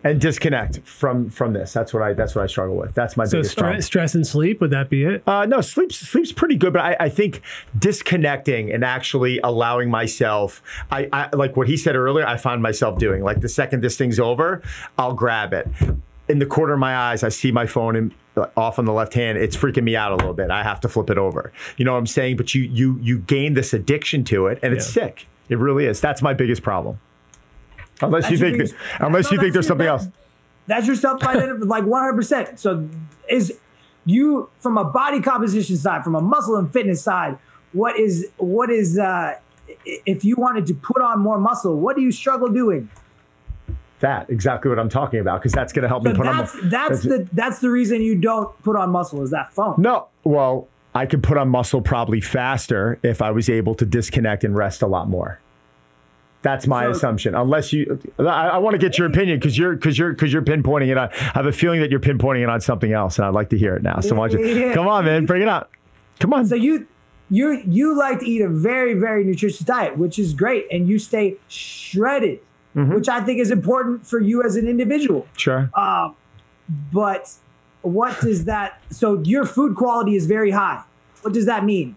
And 0.03 0.21
disconnect 0.21 0.79
from 0.81 1.29
from 1.29 1.53
this. 1.53 1.73
That's 1.73 1.93
what 1.93 2.01
I 2.03 2.13
that's 2.13 2.35
what 2.35 2.43
I 2.43 2.47
struggle 2.47 2.75
with. 2.75 2.93
That's 2.93 3.17
my 3.17 3.25
So 3.25 3.37
biggest 3.39 3.57
problem. 3.57 3.73
stress, 3.81 3.85
stress 3.85 4.15
and 4.15 4.25
sleep, 4.25 4.61
would 4.61 4.71
that 4.71 4.89
be 4.89 5.03
it? 5.03 5.23
Uh, 5.27 5.45
no, 5.45 5.61
sleep's 5.61 5.97
sleep's 5.97 6.31
pretty 6.31 6.55
good, 6.55 6.73
but 6.73 6.81
I, 6.81 6.95
I 6.99 7.09
think 7.09 7.41
disconnecting 7.77 8.71
and 8.71 8.83
actually 8.83 9.39
allowing 9.43 9.89
myself, 9.89 10.61
I, 10.91 11.07
I 11.13 11.29
like 11.35 11.55
what 11.57 11.67
he 11.67 11.77
said 11.77 11.95
earlier. 11.95 12.25
I 12.25 12.37
find 12.37 12.61
myself 12.61 12.97
doing 12.99 13.23
like 13.23 13.41
the 13.41 13.49
second 13.49 13.81
this 13.81 13.97
thing's 13.97 14.19
over, 14.19 14.61
I'll 14.97 15.13
grab 15.13 15.53
it. 15.53 15.67
In 16.27 16.39
the 16.39 16.45
corner 16.45 16.73
of 16.73 16.79
my 16.79 16.95
eyes, 16.95 17.23
I 17.23 17.29
see 17.29 17.51
my 17.51 17.67
phone 17.67 17.95
and 17.95 18.11
off 18.57 18.79
on 18.79 18.85
the 18.85 18.91
left 18.91 19.13
hand. 19.13 19.37
It's 19.37 19.55
freaking 19.55 19.83
me 19.83 19.95
out 19.95 20.11
a 20.11 20.15
little 20.15 20.33
bit. 20.33 20.49
I 20.49 20.63
have 20.63 20.79
to 20.81 20.89
flip 20.89 21.09
it 21.09 21.17
over. 21.17 21.53
You 21.77 21.85
know 21.85 21.93
what 21.93 21.99
I'm 21.99 22.07
saying? 22.07 22.37
But 22.37 22.53
you 22.55 22.63
you 22.63 22.97
you 23.01 23.19
gain 23.19 23.53
this 23.53 23.73
addiction 23.73 24.23
to 24.25 24.47
it, 24.47 24.59
and 24.63 24.73
it's 24.73 24.87
sick. 24.87 25.27
It 25.49 25.57
really 25.59 25.85
is. 25.85 26.01
That's 26.01 26.21
my 26.21 26.33
biggest 26.33 26.63
problem. 26.63 26.99
Unless 28.01 28.29
you 28.29 28.37
think 28.37 28.71
unless 28.99 29.31
you 29.31 29.39
think 29.39 29.53
there's 29.53 29.67
something 29.67 29.87
else. 29.87 30.07
That's 30.67 30.87
your 30.87 30.95
self 30.95 31.23
identification, 31.23 31.67
like 31.67 31.83
100%. 31.83 32.57
So, 32.59 32.89
is 33.29 33.57
you 34.05 34.49
from 34.59 34.77
a 34.77 34.83
body 34.83 35.21
composition 35.21 35.77
side, 35.77 36.03
from 36.03 36.15
a 36.15 36.21
muscle 36.21 36.55
and 36.57 36.71
fitness 36.71 37.01
side, 37.01 37.37
what 37.73 37.99
is 37.99 38.29
what 38.37 38.69
is 38.69 38.97
uh, 38.99 39.35
if 39.85 40.25
you 40.25 40.35
wanted 40.37 40.65
to 40.67 40.73
put 40.73 41.01
on 41.01 41.19
more 41.19 41.39
muscle, 41.39 41.75
what 41.79 41.95
do 41.95 42.01
you 42.01 42.11
struggle 42.11 42.49
doing? 42.49 42.89
That 44.01 44.29
exactly 44.29 44.69
what 44.69 44.77
I'm 44.77 44.89
talking 44.89 45.19
about 45.19 45.39
because 45.39 45.53
that's 45.53 45.71
going 45.71 45.83
to 45.83 45.87
help 45.87 46.03
me 46.03 46.11
So 46.11 46.17
put 46.17 46.27
on. 46.27 46.37
that's 46.37 46.55
that's 46.63 47.03
the 47.03 47.27
that's 47.31 47.59
the 47.59 47.69
reason 47.69 48.01
you 48.01 48.15
don't 48.15 48.61
put 48.63 48.75
on 48.75 48.89
muscle 48.91 49.23
is 49.23 49.31
that 49.31 49.53
phone. 49.53 49.75
No, 49.77 50.07
well, 50.23 50.67
I 50.93 51.05
could 51.05 51.23
put 51.23 51.37
on 51.37 51.49
muscle 51.49 51.81
probably 51.81 52.21
faster 52.21 52.99
if 53.03 53.21
I 53.21 53.31
was 53.31 53.49
able 53.49 53.73
to 53.75 53.85
disconnect 53.85 54.43
and 54.43 54.55
rest 54.55 54.81
a 54.81 54.87
lot 54.87 55.07
more. 55.09 55.39
That's 56.45 56.67
my 56.67 56.83
So- 56.83 56.91
assumption. 56.91 57.33
Unless 57.33 57.73
you, 57.73 57.99
I, 58.19 58.23
I 58.23 58.57
want 58.59 58.75
to 58.75 58.77
get 58.77 58.97
your 58.99 59.07
opinion 59.07 59.39
because 59.39 59.57
you're 59.57 59.73
because 59.73 59.97
you're 59.97 60.11
because 60.13 60.31
you're 60.31 60.43
pinpointing 60.43 60.89
it. 60.89 60.97
On, 60.97 61.09
I 61.11 61.15
have 61.33 61.47
a 61.47 61.51
feeling 61.51 61.81
that 61.81 61.89
you're 61.89 61.99
pinpointing 61.99 62.43
it 62.43 62.49
on 62.49 62.61
something 62.61 62.93
else, 62.93 63.17
and 63.17 63.25
I'd 63.25 63.33
like 63.33 63.49
to 63.49 63.57
hear 63.57 63.75
it 63.75 63.81
now. 63.81 63.99
So 63.99 64.13
why 64.15 64.27
don't 64.29 64.45
you 64.45 64.71
come 64.73 64.87
on, 64.87 65.05
man, 65.05 65.25
bring 65.25 65.41
it 65.41 65.47
up. 65.47 65.71
Come 66.19 66.33
on. 66.33 66.45
So 66.45 66.53
you 66.55 66.85
you 67.31 67.63
you 67.65 67.97
like 67.97 68.19
to 68.19 68.25
eat 68.29 68.41
a 68.41 68.47
very 68.47 68.93
very 68.93 69.23
nutritious 69.23 69.59
diet, 69.65 69.97
which 69.97 70.19
is 70.19 70.35
great, 70.35 70.67
and 70.71 70.87
you 70.87 70.99
stay 70.99 71.37
shredded, 71.47 72.39
Mm-hmm. 72.75 72.93
which 72.93 73.07
I 73.09 73.21
think 73.21 73.39
is 73.39 73.51
important 73.51 74.05
for 74.05 74.19
you 74.19 74.43
as 74.43 74.55
an 74.57 74.67
individual. 74.67 75.25
sure. 75.37 75.71
Um, 75.73 76.13
but 76.93 77.31
what 77.81 78.19
does 78.21 78.45
that? 78.45 78.81
So 78.91 79.21
your 79.23 79.45
food 79.45 79.75
quality 79.75 80.15
is 80.15 80.25
very 80.27 80.51
high. 80.51 80.83
What 81.21 81.33
does 81.33 81.45
that 81.45 81.63
mean? 81.63 81.95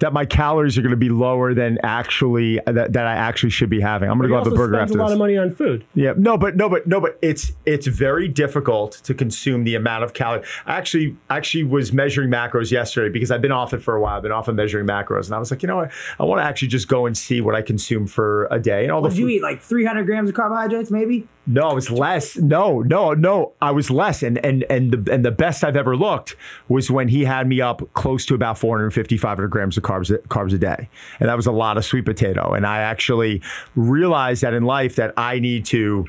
That 0.00 0.12
my 0.12 0.24
calories 0.24 0.76
are 0.76 0.82
going 0.82 0.90
to 0.90 0.96
be 0.96 1.08
lower 1.08 1.54
than 1.54 1.78
actually 1.82 2.60
that, 2.66 2.92
that 2.92 3.06
I 3.06 3.14
actually 3.14 3.50
should 3.50 3.70
be 3.70 3.80
having. 3.80 4.10
I'm 4.10 4.18
going 4.18 4.28
to 4.28 4.34
go 4.34 4.38
have 4.38 4.46
a 4.46 4.54
burger 4.54 4.78
after 4.78 4.94
a 4.94 4.98
lot 4.98 5.06
this. 5.06 5.12
of 5.12 5.18
money 5.18 5.36
on 5.36 5.50
food. 5.50 5.84
Yeah, 5.94 6.14
no, 6.16 6.36
but 6.36 6.56
no, 6.56 6.68
but 6.68 6.86
no, 6.86 7.00
but 7.00 7.18
it's 7.22 7.52
it's 7.64 7.86
very 7.86 8.28
difficult 8.28 8.92
to 9.04 9.14
consume 9.14 9.64
the 9.64 9.74
amount 9.74 10.04
of 10.04 10.12
calories. 10.12 10.46
I 10.66 10.76
actually 10.76 11.16
actually 11.30 11.64
was 11.64 11.92
measuring 11.92 12.30
macros 12.30 12.70
yesterday 12.70 13.12
because 13.12 13.30
I've 13.30 13.42
been 13.42 13.52
off 13.52 13.72
it 13.72 13.82
for 13.82 13.94
a 13.94 14.00
while. 14.00 14.16
I've 14.16 14.22
been 14.22 14.32
off 14.32 14.48
of 14.48 14.54
measuring 14.54 14.86
macros, 14.86 15.26
and 15.26 15.34
I 15.34 15.38
was 15.38 15.50
like, 15.50 15.62
you 15.62 15.66
know 15.66 15.76
what? 15.76 15.90
I 16.18 16.24
want 16.24 16.40
to 16.40 16.44
actually 16.44 16.68
just 16.68 16.88
go 16.88 17.06
and 17.06 17.16
see 17.16 17.40
what 17.40 17.54
I 17.54 17.62
consume 17.62 18.06
for 18.06 18.46
a 18.50 18.58
day. 18.58 18.84
And 18.84 18.92
all 18.92 19.02
What 19.02 19.10
the 19.10 19.16
did 19.16 19.20
you 19.22 19.28
eat? 19.28 19.42
Like 19.42 19.62
300 19.62 20.04
grams 20.04 20.28
of 20.28 20.36
carbohydrates, 20.36 20.90
maybe? 20.90 21.26
No, 21.46 21.70
it 21.70 21.74
was 21.74 21.90
less. 21.90 22.36
No, 22.36 22.80
no, 22.80 23.14
no. 23.14 23.52
I 23.62 23.70
was 23.70 23.90
less, 23.90 24.22
and 24.22 24.44
and 24.44 24.64
and 24.68 24.90
the 24.90 25.12
and 25.12 25.24
the 25.24 25.30
best 25.30 25.62
I've 25.62 25.76
ever 25.76 25.96
looked 25.96 26.34
was 26.68 26.90
when 26.90 27.08
he 27.08 27.24
had 27.24 27.46
me 27.46 27.60
up 27.60 27.82
close 27.94 28.26
to 28.26 28.34
about 28.34 28.58
450, 28.58 29.16
500 29.16 29.48
grams 29.48 29.76
of 29.76 29.84
carbs 29.84 30.16
carbs 30.26 30.52
a 30.52 30.58
day, 30.58 30.88
and 31.20 31.28
that 31.28 31.36
was 31.36 31.46
a 31.46 31.52
lot 31.52 31.76
of 31.76 31.84
sweet 31.84 32.04
potato. 32.04 32.52
And 32.52 32.66
I 32.66 32.78
actually 32.78 33.42
realized 33.76 34.42
that 34.42 34.54
in 34.54 34.64
life 34.64 34.96
that 34.96 35.14
I 35.16 35.38
need 35.38 35.64
to 35.66 36.06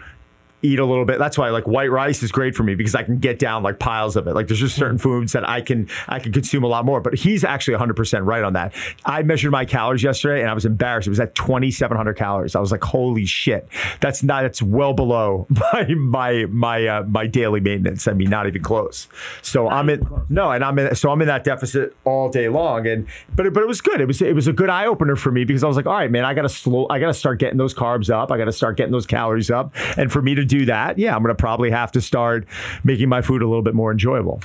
eat 0.67 0.79
a 0.79 0.85
little 0.85 1.05
bit. 1.05 1.19
That's 1.19 1.37
why 1.37 1.49
like 1.49 1.67
white 1.67 1.91
rice 1.91 2.21
is 2.21 2.31
great 2.31 2.55
for 2.55 2.63
me 2.63 2.75
because 2.75 2.95
I 2.95 3.03
can 3.03 3.19
get 3.19 3.39
down 3.39 3.63
like 3.63 3.79
piles 3.79 4.15
of 4.15 4.27
it. 4.27 4.33
Like 4.33 4.47
there's 4.47 4.59
just 4.59 4.75
certain 4.75 4.97
foods 4.97 5.31
that 5.31 5.47
I 5.47 5.61
can 5.61 5.89
I 6.07 6.19
can 6.19 6.31
consume 6.31 6.63
a 6.63 6.67
lot 6.67 6.85
more. 6.85 7.01
But 7.01 7.15
he's 7.15 7.43
actually 7.43 7.77
100% 7.77 8.25
right 8.25 8.43
on 8.43 8.53
that. 8.53 8.73
I 9.05 9.23
measured 9.23 9.51
my 9.51 9.65
calories 9.65 10.03
yesterday 10.03 10.41
and 10.41 10.49
I 10.49 10.53
was 10.53 10.65
embarrassed. 10.65 11.07
It 11.07 11.11
was 11.11 11.19
at 11.19 11.35
2700 11.35 12.15
calories. 12.15 12.55
I 12.55 12.59
was 12.59 12.71
like, 12.71 12.83
"Holy 12.83 13.25
shit. 13.25 13.67
That's 13.99 14.23
not 14.23 14.41
that's 14.41 14.61
well 14.61 14.93
below 14.93 15.47
my 15.73 15.85
my 15.95 16.45
my 16.45 16.87
uh, 16.87 17.03
my 17.03 17.27
daily 17.27 17.59
maintenance. 17.59 18.07
I 18.07 18.13
mean, 18.13 18.29
not 18.29 18.47
even 18.47 18.61
close." 18.61 19.07
So 19.41 19.67
I'm 19.67 19.89
in 19.89 20.07
no, 20.29 20.51
and 20.51 20.63
I'm 20.63 20.77
in 20.79 20.95
so 20.95 21.11
I'm 21.11 21.21
in 21.21 21.27
that 21.27 21.43
deficit 21.43 21.95
all 22.03 22.29
day 22.29 22.49
long 22.49 22.87
and 22.87 23.07
but 23.35 23.45
it, 23.45 23.53
but 23.53 23.63
it 23.63 23.67
was 23.67 23.81
good. 23.81 24.01
It 24.01 24.05
was 24.05 24.21
it 24.21 24.35
was 24.35 24.47
a 24.47 24.53
good 24.53 24.69
eye 24.69 24.85
opener 24.85 25.15
for 25.15 25.31
me 25.31 25.43
because 25.43 25.63
I 25.63 25.67
was 25.67 25.77
like, 25.77 25.85
"All 25.85 25.93
right, 25.93 26.11
man, 26.11 26.25
I 26.25 26.33
got 26.33 26.43
to 26.43 26.49
slow 26.49 26.87
I 26.89 26.99
got 26.99 27.07
to 27.07 27.13
start 27.13 27.39
getting 27.39 27.57
those 27.57 27.73
carbs 27.73 28.09
up. 28.09 28.31
I 28.31 28.37
got 28.37 28.45
to 28.45 28.51
start 28.51 28.77
getting 28.77 28.91
those 28.91 29.05
calories 29.05 29.51
up." 29.51 29.73
And 29.97 30.11
for 30.11 30.21
me 30.21 30.35
to 30.35 30.45
do 30.45 30.56
that, 30.65 30.97
yeah, 30.97 31.15
I'm 31.15 31.23
going 31.23 31.35
to 31.35 31.39
probably 31.39 31.71
have 31.71 31.91
to 31.93 32.01
start 32.01 32.47
making 32.83 33.09
my 33.09 33.21
food 33.21 33.41
a 33.41 33.47
little 33.47 33.61
bit 33.61 33.73
more 33.73 33.91
enjoyable. 33.91 34.41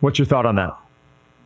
What's 0.00 0.18
your 0.18 0.26
thought 0.26 0.46
on 0.46 0.56
that? 0.56 0.76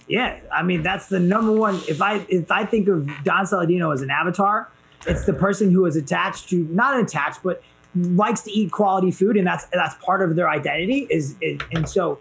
Yeah, 0.06 0.38
I 0.52 0.62
mean 0.62 0.82
that's 0.82 1.08
the 1.08 1.18
number 1.18 1.52
one. 1.52 1.76
If 1.88 2.02
I 2.02 2.26
if 2.28 2.50
I 2.50 2.66
think 2.66 2.88
of 2.88 3.10
Don 3.24 3.46
Saladino 3.46 3.92
as 3.92 4.02
an 4.02 4.10
avatar, 4.10 4.68
it's 5.06 5.24
the 5.24 5.32
person 5.32 5.70
who 5.70 5.86
is 5.86 5.96
attached 5.96 6.50
to 6.50 6.56
not 6.70 7.00
attached, 7.00 7.42
but 7.42 7.62
likes 7.94 8.42
to 8.42 8.50
eat 8.50 8.70
quality 8.70 9.10
food, 9.10 9.36
and 9.36 9.46
that's 9.46 9.64
that's 9.72 9.94
part 10.04 10.20
of 10.20 10.36
their 10.36 10.48
identity. 10.48 11.06
Is, 11.10 11.36
is 11.40 11.58
and 11.72 11.88
so 11.88 12.18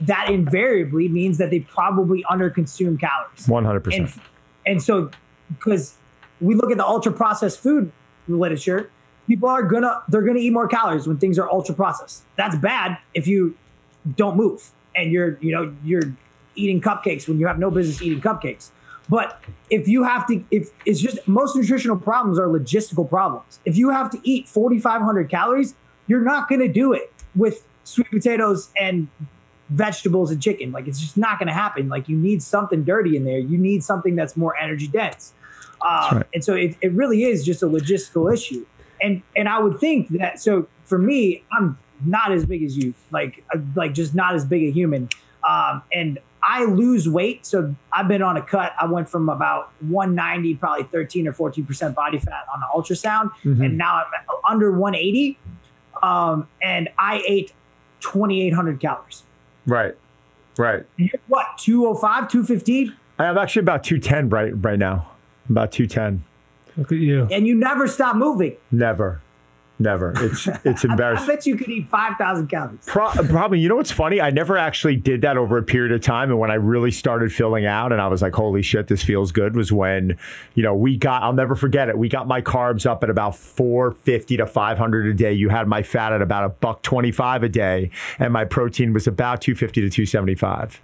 that 0.00 0.30
invariably 0.30 1.08
means 1.08 1.38
that 1.38 1.50
they 1.50 1.60
probably 1.60 2.24
underconsume 2.30 2.98
calories. 2.98 3.46
100%. 3.46 3.96
and 3.96 4.12
and 4.64 4.82
so 4.82 5.10
because 5.48 5.94
we 6.40 6.54
look 6.54 6.70
at 6.70 6.76
the 6.76 6.86
ultra 6.86 7.12
processed 7.12 7.60
food 7.60 7.92
literature 8.26 8.90
people 9.28 9.48
are 9.48 9.62
gonna 9.62 10.02
they're 10.08 10.22
gonna 10.22 10.38
eat 10.38 10.52
more 10.52 10.66
calories 10.66 11.06
when 11.06 11.18
things 11.18 11.38
are 11.38 11.48
ultra 11.50 11.74
processed 11.74 12.24
that's 12.36 12.56
bad 12.56 12.98
if 13.14 13.26
you 13.26 13.56
don't 14.16 14.36
move 14.36 14.70
and 14.96 15.12
you're 15.12 15.38
you 15.40 15.52
know 15.52 15.74
you're 15.84 16.12
eating 16.56 16.80
cupcakes 16.80 17.28
when 17.28 17.38
you 17.38 17.46
have 17.46 17.58
no 17.58 17.70
business 17.70 18.02
eating 18.02 18.20
cupcakes 18.20 18.70
but 19.08 19.40
if 19.70 19.86
you 19.86 20.02
have 20.02 20.26
to 20.26 20.42
if 20.50 20.70
it's 20.84 21.00
just 21.00 21.26
most 21.28 21.54
nutritional 21.54 21.96
problems 21.96 22.38
are 22.38 22.48
logistical 22.48 23.08
problems 23.08 23.60
if 23.64 23.76
you 23.76 23.90
have 23.90 24.10
to 24.10 24.18
eat 24.24 24.48
4500 24.48 25.30
calories 25.30 25.74
you're 26.08 26.24
not 26.24 26.48
going 26.48 26.60
to 26.60 26.68
do 26.68 26.92
it 26.92 27.12
with 27.36 27.64
sweet 27.84 28.10
potatoes 28.10 28.70
and 28.80 29.08
vegetables 29.68 30.30
and 30.30 30.42
chicken. 30.42 30.72
Like 30.72 30.88
it's 30.88 31.00
just 31.00 31.16
not 31.16 31.38
going 31.38 31.46
to 31.46 31.54
happen. 31.54 31.88
Like 31.88 32.08
you 32.08 32.16
need 32.16 32.42
something 32.42 32.82
dirty 32.84 33.16
in 33.16 33.24
there. 33.24 33.38
You 33.38 33.58
need 33.58 33.84
something 33.84 34.16
that's 34.16 34.36
more 34.36 34.56
energy 34.56 34.88
dense. 34.88 35.34
Um, 35.86 36.18
right. 36.18 36.26
And 36.34 36.44
so 36.44 36.54
it, 36.54 36.76
it 36.80 36.92
really 36.92 37.24
is 37.24 37.44
just 37.44 37.62
a 37.62 37.66
logistical 37.66 38.32
issue. 38.32 38.66
And 39.00 39.22
and 39.36 39.48
I 39.48 39.58
would 39.60 39.78
think 39.78 40.08
that 40.18 40.40
so 40.40 40.68
for 40.84 40.98
me, 40.98 41.44
I'm 41.52 41.78
not 42.04 42.32
as 42.32 42.46
big 42.46 42.62
as 42.62 42.76
you. 42.76 42.94
Like 43.10 43.44
uh, 43.54 43.58
like 43.74 43.94
just 43.94 44.14
not 44.14 44.34
as 44.34 44.44
big 44.44 44.64
a 44.68 44.70
human. 44.70 45.08
Um, 45.48 45.82
and 45.92 46.18
I 46.42 46.64
lose 46.64 47.08
weight. 47.08 47.46
So 47.46 47.74
I've 47.92 48.08
been 48.08 48.22
on 48.22 48.36
a 48.36 48.42
cut. 48.42 48.72
I 48.80 48.86
went 48.86 49.08
from 49.08 49.28
about 49.28 49.72
190, 49.80 50.54
probably 50.56 50.84
13 50.84 51.28
or 51.28 51.32
14 51.32 51.64
percent 51.64 51.94
body 51.94 52.18
fat 52.18 52.44
on 52.52 52.60
the 52.60 52.66
ultrasound, 52.74 53.30
and 53.64 53.78
now 53.78 53.96
I'm 53.96 54.04
under 54.48 54.72
180. 54.72 55.38
Um, 56.02 56.46
and 56.62 56.88
I 56.96 57.22
ate 57.26 57.52
2,800 58.00 58.80
calories. 58.80 59.24
Right. 59.66 59.96
Right. 60.56 60.84
What 61.26 61.58
205 61.58 62.28
215 62.28 62.96
I'm 63.18 63.36
actually 63.36 63.60
about 63.60 63.84
210 63.84 64.28
right 64.28 64.52
right 64.64 64.78
now. 64.78 65.10
About 65.48 65.72
210. 65.72 66.24
Look 66.78 66.92
at 66.92 66.98
you. 66.98 67.28
and 67.30 67.46
you 67.46 67.54
never 67.56 67.86
stop 67.88 68.16
moving 68.16 68.56
Never. 68.70 69.20
Never. 69.80 70.12
It's 70.16 70.46
it's 70.64 70.84
I, 70.84 70.88
I 70.88 70.90
embarrassing. 70.90 71.26
bet 71.28 71.46
you 71.46 71.54
could 71.56 71.68
eat 71.68 71.88
5000 71.88 72.48
calories 72.48 72.80
Pro- 72.86 73.10
probably, 73.10 73.60
you 73.60 73.68
know 73.68 73.76
what's 73.76 73.92
funny? 73.92 74.20
I 74.20 74.30
never 74.30 74.58
actually 74.58 74.96
did 74.96 75.22
that 75.22 75.36
over 75.36 75.56
a 75.56 75.62
period 75.62 75.92
of 75.92 76.00
time. 76.00 76.30
And 76.30 76.38
when 76.40 76.50
I 76.50 76.54
really 76.54 76.90
started 76.90 77.32
filling 77.32 77.64
out 77.64 77.92
and 77.92 78.00
I 78.00 78.08
was 78.08 78.20
like, 78.20 78.34
holy 78.34 78.62
shit, 78.62 78.88
this 78.88 79.04
feels 79.04 79.30
good, 79.30 79.54
was 79.54 79.70
when, 79.70 80.18
you 80.54 80.64
know, 80.64 80.74
we 80.74 80.96
got, 80.96 81.22
I'll 81.22 81.32
never 81.32 81.54
forget 81.54 81.88
it. 81.88 81.96
We 81.96 82.08
got 82.08 82.26
my 82.26 82.42
carbs 82.42 82.86
up 82.86 83.04
at 83.04 83.10
about 83.10 83.36
450 83.36 84.36
to 84.38 84.46
500 84.48 85.06
a 85.06 85.14
day. 85.14 85.32
You 85.32 85.48
had 85.48 85.68
my 85.68 85.84
fat 85.84 86.12
at 86.12 86.22
about 86.22 86.44
a 86.44 86.48
buck 86.48 86.82
25 86.82 87.44
a 87.44 87.48
day. 87.48 87.90
And 88.18 88.32
my 88.32 88.44
protein 88.46 88.92
was 88.92 89.06
about 89.06 89.40
250 89.42 89.80
to 89.82 89.90
275. 89.90 90.80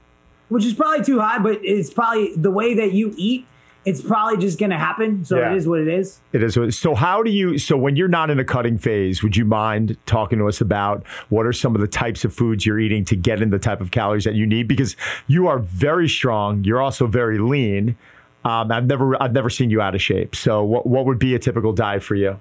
which 0.51 0.65
is 0.65 0.73
probably 0.75 1.05
too 1.05 1.19
high 1.19 1.39
but 1.41 1.59
it's 1.65 1.93
probably 1.93 2.33
the 2.37 2.51
way 2.51 2.75
that 2.75 2.93
you 2.93 3.13
eat 3.17 3.45
it's 3.87 4.01
probably 4.01 4.39
just 4.39 4.59
gonna 4.59 4.79
happen 4.79 5.25
so 5.25 5.39
Yeah. 5.39 5.53
it 5.53 5.57
is 5.57 5.69
what 5.69 5.81
it 5.81 5.89
is 5.89 6.21
It 6.33 6.43
is. 6.43 6.57
So, 6.77 6.95
how 6.95 7.23
do 7.23 7.31
you? 7.31 7.59
So, 7.59 7.77
when 7.77 7.97
you're 7.97 8.09
not 8.09 8.31
in 8.31 8.39
a 8.39 8.45
cutting 8.45 8.79
phase, 8.79 9.23
would 9.23 9.37
you 9.37 9.45
mind 9.45 9.97
talking 10.07 10.39
to 10.39 10.49
us 10.49 10.61
about 10.61 11.05
what 11.29 11.45
are 11.47 11.53
some 11.53 11.75
of 11.75 11.81
the 11.81 11.87
types 11.87 12.25
of 12.25 12.33
foods 12.35 12.65
you're 12.67 12.81
eating 12.81 13.05
to 13.07 13.17
get 13.17 13.43
in 13.43 13.51
the 13.51 13.59
type 13.59 13.81
of 13.81 13.91
calories 13.91 14.25
that 14.25 14.35
you 14.35 14.47
need? 14.47 14.69
Because 14.69 14.97
you 15.27 15.47
are 15.49 15.59
very 15.59 16.09
strong. 16.09 16.65
You're 16.65 16.81
also 16.81 17.07
very 17.07 17.39
lean. 17.39 17.97
Um, 18.45 18.71
I've 18.73 18.87
never, 18.87 19.23
I've 19.23 19.33
never 19.33 19.49
seen 19.51 19.71
you 19.71 19.81
out 19.81 19.95
of 19.95 20.03
shape. 20.03 20.35
So, 20.37 20.63
what, 20.65 20.87
what 20.87 21.07
would 21.07 21.19
be 21.19 21.35
a 21.35 21.39
typical 21.39 21.73
diet 21.73 22.03
for 22.03 22.15
you? 22.15 22.39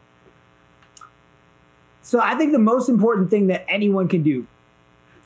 so 2.05 2.19
i 2.19 2.35
think 2.35 2.51
the 2.51 2.59
most 2.59 2.89
important 2.89 3.29
thing 3.29 3.47
that 3.47 3.63
anyone 3.69 4.09
can 4.09 4.21
do 4.23 4.45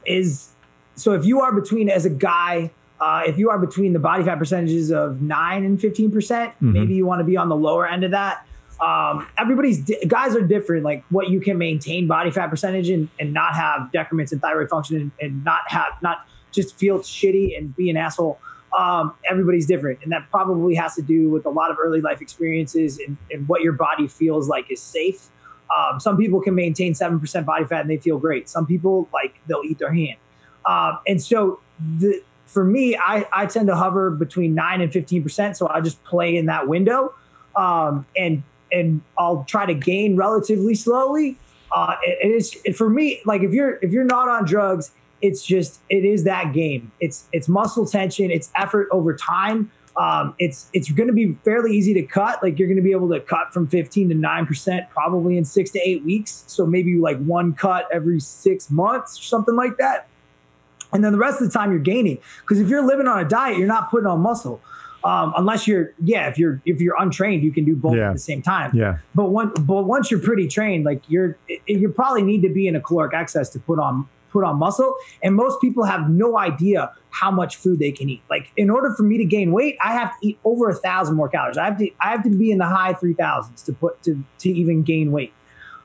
is 0.06 0.50
so 0.96 1.14
if 1.14 1.26
you 1.26 1.42
are 1.42 1.52
between 1.52 1.90
as 1.90 2.06
a 2.06 2.10
guy 2.10 2.70
uh, 3.00 3.24
if 3.26 3.38
you 3.38 3.50
are 3.50 3.60
between 3.60 3.94
the 3.94 4.00
body 4.00 4.24
fat 4.24 4.38
percentages 4.38 4.92
of 4.92 5.22
9 5.22 5.64
and 5.64 5.80
15% 5.80 6.54
maybe 6.62 6.96
you 6.96 7.06
want 7.06 7.20
to 7.20 7.24
be 7.24 7.38
on 7.38 7.50
the 7.50 7.56
lower 7.56 7.88
end 7.88 8.04
of 8.04 8.12
that. 8.12 8.46
Um, 8.80 9.28
everybody's 9.38 9.80
di- 9.80 10.06
guys 10.08 10.36
are 10.36 10.42
different 10.42 10.84
like 10.84 11.04
what 11.10 11.30
you 11.30 11.40
can 11.40 11.58
maintain 11.58 12.06
body 12.08 12.30
fat 12.30 12.48
percentage 12.48 12.90
and, 12.90 13.10
and 13.20 13.34
not 13.34 13.56
have 13.56 13.92
decrements 13.92 14.32
in 14.32 14.40
thyroid 14.40 14.70
function 14.70 14.98
and, 14.98 15.12
and 15.20 15.44
not 15.44 15.62
have 15.68 15.94
not 16.02 16.28
just 16.52 16.76
feel 16.78 17.00
shitty 17.00 17.58
and 17.58 17.76
be 17.76 17.90
an 17.90 17.98
asshole. 17.98 18.40
Um, 18.78 19.14
everybody's 19.30 19.66
different 19.66 20.00
and 20.04 20.12
that 20.12 20.30
probably 20.30 20.76
has 20.76 20.96
to 20.96 21.02
do 21.02 21.30
with 21.30 21.46
a 21.46 21.50
lot 21.50 21.72
of 21.72 21.78
early 21.80 22.02
life 22.02 22.22
experiences 22.22 23.00
and, 23.00 23.18
and 23.32 23.48
what 23.48 23.62
your 23.62 23.74
body 23.74 24.08
feels 24.08 24.48
like 24.48 24.70
is 24.70 24.82
safe. 24.82 25.30
Um, 25.76 26.00
some 26.00 26.18
people 26.18 26.42
can 26.42 26.54
maintain 26.54 26.94
7% 26.94 27.46
body 27.46 27.66
fat 27.66 27.82
and 27.82 27.90
they 27.90 27.98
feel 27.98 28.20
great. 28.20 28.48
Some 28.50 28.66
people 28.66 29.10
like 29.14 29.36
they'll 29.48 29.64
eat 29.66 29.80
their 29.80 29.94
hand. 29.94 30.18
Um, 30.66 31.00
and 31.08 31.22
so 31.22 31.60
the, 31.80 32.22
for 32.48 32.64
me 32.64 32.98
I, 32.98 33.26
I 33.32 33.46
tend 33.46 33.68
to 33.68 33.76
hover 33.76 34.10
between 34.10 34.56
9 34.56 34.82
and 34.82 34.92
15% 34.92 35.56
so 35.56 35.68
i 35.70 35.82
just 35.82 36.04
play 36.04 36.36
in 36.36 36.48
that 36.48 36.68
window 36.68 37.14
um, 37.58 38.06
and 38.16 38.44
and 38.72 39.02
I'll 39.18 39.44
try 39.46 39.66
to 39.66 39.74
gain 39.74 40.16
relatively 40.16 40.76
slowly. 40.76 41.38
Uh, 41.72 41.96
it, 42.04 42.28
it 42.28 42.32
is 42.32 42.58
it, 42.64 42.76
for 42.76 42.90
me 42.90 43.22
like 43.26 43.42
if 43.42 43.52
you're 43.52 43.78
if 43.82 43.92
you're 43.92 44.06
not 44.06 44.30
on 44.30 44.46
drugs, 44.46 44.92
it's 45.22 45.46
just 45.46 45.82
it 45.90 46.06
is 46.06 46.24
that 46.24 46.54
game. 46.54 46.92
It's 47.00 47.28
it's 47.34 47.48
muscle 47.48 47.86
tension, 47.86 48.32
it's 48.32 48.52
effort 48.56 48.88
over 48.92 49.16
time. 49.16 49.72
Um, 49.98 50.36
it's 50.38 50.70
it's 50.74 50.92
going 50.92 51.08
to 51.08 51.14
be 51.14 51.34
fairly 51.44 51.76
easy 51.76 51.94
to 51.96 52.04
cut. 52.04 52.42
Like 52.44 52.60
you're 52.60 52.68
going 52.68 52.78
to 52.78 52.84
be 52.84 52.92
able 52.92 53.10
to 53.10 53.20
cut 53.20 53.52
from 53.52 53.68
15 53.68 54.10
to 54.10 54.16
nine 54.16 54.46
percent 54.46 54.90
probably 54.92 55.38
in 55.38 55.44
six 55.44 55.72
to 55.72 55.80
eight 55.80 56.06
weeks. 56.06 56.44
So 56.48 56.66
maybe 56.66 56.98
like 56.98 57.18
one 57.18 57.54
cut 57.54 57.88
every 57.92 58.20
six 58.20 58.70
months 58.70 59.20
or 59.20 59.24
something 59.24 59.56
like 59.56 59.78
that. 59.78 60.08
And 60.94 61.04
then 61.04 61.12
the 61.12 61.18
rest 61.18 61.42
of 61.42 61.52
the 61.52 61.54
time 61.58 61.72
you're 61.72 61.80
gaining 61.80 62.20
because 62.42 62.60
if 62.60 62.70
you're 62.70 62.86
living 62.86 63.08
on 63.08 63.20
a 63.20 63.28
diet, 63.28 63.58
you're 63.58 63.68
not 63.68 63.92
putting 63.92 64.08
on 64.08 64.20
muscle. 64.22 64.62
Um, 65.04 65.34
unless 65.38 65.68
you're, 65.68 65.94
yeah, 66.04 66.28
if 66.28 66.38
you're 66.38 66.60
if 66.66 66.82
you're 66.82 66.96
untrained, 67.00 67.44
you 67.44 67.52
can 67.52 67.66
do 67.66 67.76
both 67.76 67.96
Yeah. 67.96 68.10
at 68.10 68.14
the 68.14 68.20
same 68.20 68.42
time. 68.42 68.72
Yeah. 68.74 68.98
But 69.16 69.30
one, 69.30 69.54
but 69.60 69.84
once 69.84 70.10
you're 70.12 70.20
pretty 70.20 70.48
trained, 70.48 70.86
like 70.86 71.02
you're, 71.08 71.38
you 71.66 71.90
probably 71.90 72.24
need 72.24 72.42
to 72.42 72.50
be 72.50 72.68
in 72.68 72.76
a 72.76 72.82
caloric 72.82 73.14
excess 73.14 73.50
to 73.50 73.60
put 73.60 73.80
on 73.80 74.08
put 74.32 74.44
on 74.44 74.58
muscle. 74.58 74.96
And 75.24 75.36
most 75.36 75.62
people 75.62 75.86
have 75.86 76.10
no 76.10 76.38
idea 76.38 76.92
how 77.12 77.32
much 77.32 77.56
food 77.56 77.80
they 77.80 77.92
can 77.92 78.10
eat. 78.10 78.22
Like 78.30 78.52
in 78.58 78.70
order 78.70 78.92
for 78.94 79.04
me 79.04 79.18
to 79.20 79.24
gain 79.26 79.52
weight, 79.54 79.78
I 79.82 79.94
have 79.94 80.12
to 80.20 80.28
eat 80.28 80.40
over 80.44 80.68
a 80.70 80.76
thousand 80.76 81.16
more 81.16 81.30
calories. 81.30 81.58
I 81.58 81.66
have 81.66 81.78
to 81.78 81.90
I 82.02 82.10
have 82.12 82.24
to 82.24 82.30
be 82.30 82.52
in 82.52 82.58
the 82.58 82.66
high 82.66 82.94
three 82.94 83.14
thousands 83.14 83.62
to 83.64 83.74
put 83.74 84.02
to 84.04 84.22
to 84.40 84.50
even 84.50 84.84
gain 84.84 85.12
weight. 85.12 85.32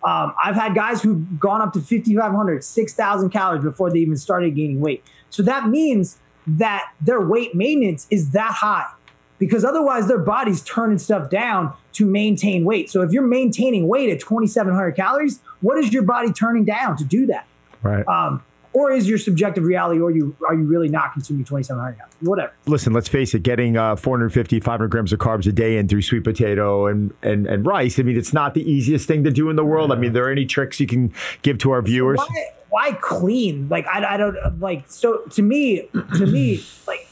Um, 0.04 0.34
I've 0.42 0.56
had 0.56 0.74
guys 0.74 1.02
who've 1.02 1.38
gone 1.38 1.60
up 1.60 1.72
to 1.74 1.80
5,500, 1.80 2.64
6,000 2.64 3.30
calories 3.30 3.62
before 3.62 3.90
they 3.90 4.00
even 4.00 4.16
started 4.16 4.54
gaining 4.54 4.80
weight. 4.80 5.04
So 5.30 5.42
that 5.44 5.68
means 5.68 6.18
that 6.46 6.92
their 7.00 7.20
weight 7.20 7.54
maintenance 7.54 8.06
is 8.10 8.30
that 8.30 8.52
high 8.52 8.86
because 9.38 9.64
otherwise 9.64 10.08
their 10.08 10.18
body's 10.18 10.62
turning 10.62 10.98
stuff 10.98 11.30
down 11.30 11.74
to 11.92 12.06
maintain 12.06 12.64
weight. 12.64 12.90
So 12.90 13.02
if 13.02 13.12
you're 13.12 13.26
maintaining 13.26 13.88
weight 13.88 14.10
at 14.10 14.20
2,700 14.20 14.92
calories, 14.92 15.40
what 15.60 15.78
is 15.78 15.92
your 15.92 16.02
body 16.02 16.32
turning 16.32 16.64
down 16.64 16.96
to 16.96 17.04
do 17.04 17.26
that? 17.26 17.46
Right. 17.82 18.06
Um, 18.06 18.42
or 18.72 18.90
is 18.90 19.08
your 19.08 19.18
subjective 19.18 19.64
reality, 19.64 20.00
or 20.00 20.10
you 20.10 20.34
are 20.48 20.54
you 20.54 20.64
really 20.64 20.88
not 20.88 21.12
consuming 21.12 21.44
2,700 21.44 21.96
calories? 21.96 22.14
Whatever. 22.20 22.52
listen, 22.66 22.92
let's 22.92 23.08
face 23.08 23.34
it, 23.34 23.42
getting 23.42 23.76
uh, 23.76 23.96
450, 23.96 24.60
500 24.60 24.88
grams 24.88 25.12
of 25.12 25.18
carbs 25.18 25.46
a 25.46 25.52
day 25.52 25.76
in 25.76 25.88
through 25.88 26.02
sweet 26.02 26.24
potato 26.24 26.86
and, 26.86 27.12
and, 27.22 27.46
and 27.46 27.66
rice, 27.66 27.98
I 27.98 28.02
mean, 28.02 28.16
it's 28.16 28.32
not 28.32 28.54
the 28.54 28.68
easiest 28.68 29.06
thing 29.06 29.24
to 29.24 29.30
do 29.30 29.50
in 29.50 29.56
the 29.56 29.64
world. 29.64 29.92
I 29.92 29.96
mean, 29.96 30.10
are 30.10 30.14
there 30.14 30.24
are 30.26 30.30
any 30.30 30.46
tricks 30.46 30.80
you 30.80 30.86
can 30.86 31.12
give 31.42 31.58
to 31.58 31.70
our 31.72 31.82
viewers? 31.82 32.18
Why, 32.18 32.46
why 32.70 32.92
clean? 32.92 33.68
Like 33.68 33.86
I, 33.86 34.14
I 34.14 34.16
don't 34.16 34.60
like. 34.60 34.84
So 34.90 35.18
to 35.18 35.42
me, 35.42 35.88
to 36.16 36.26
me, 36.26 36.64
like 36.86 37.08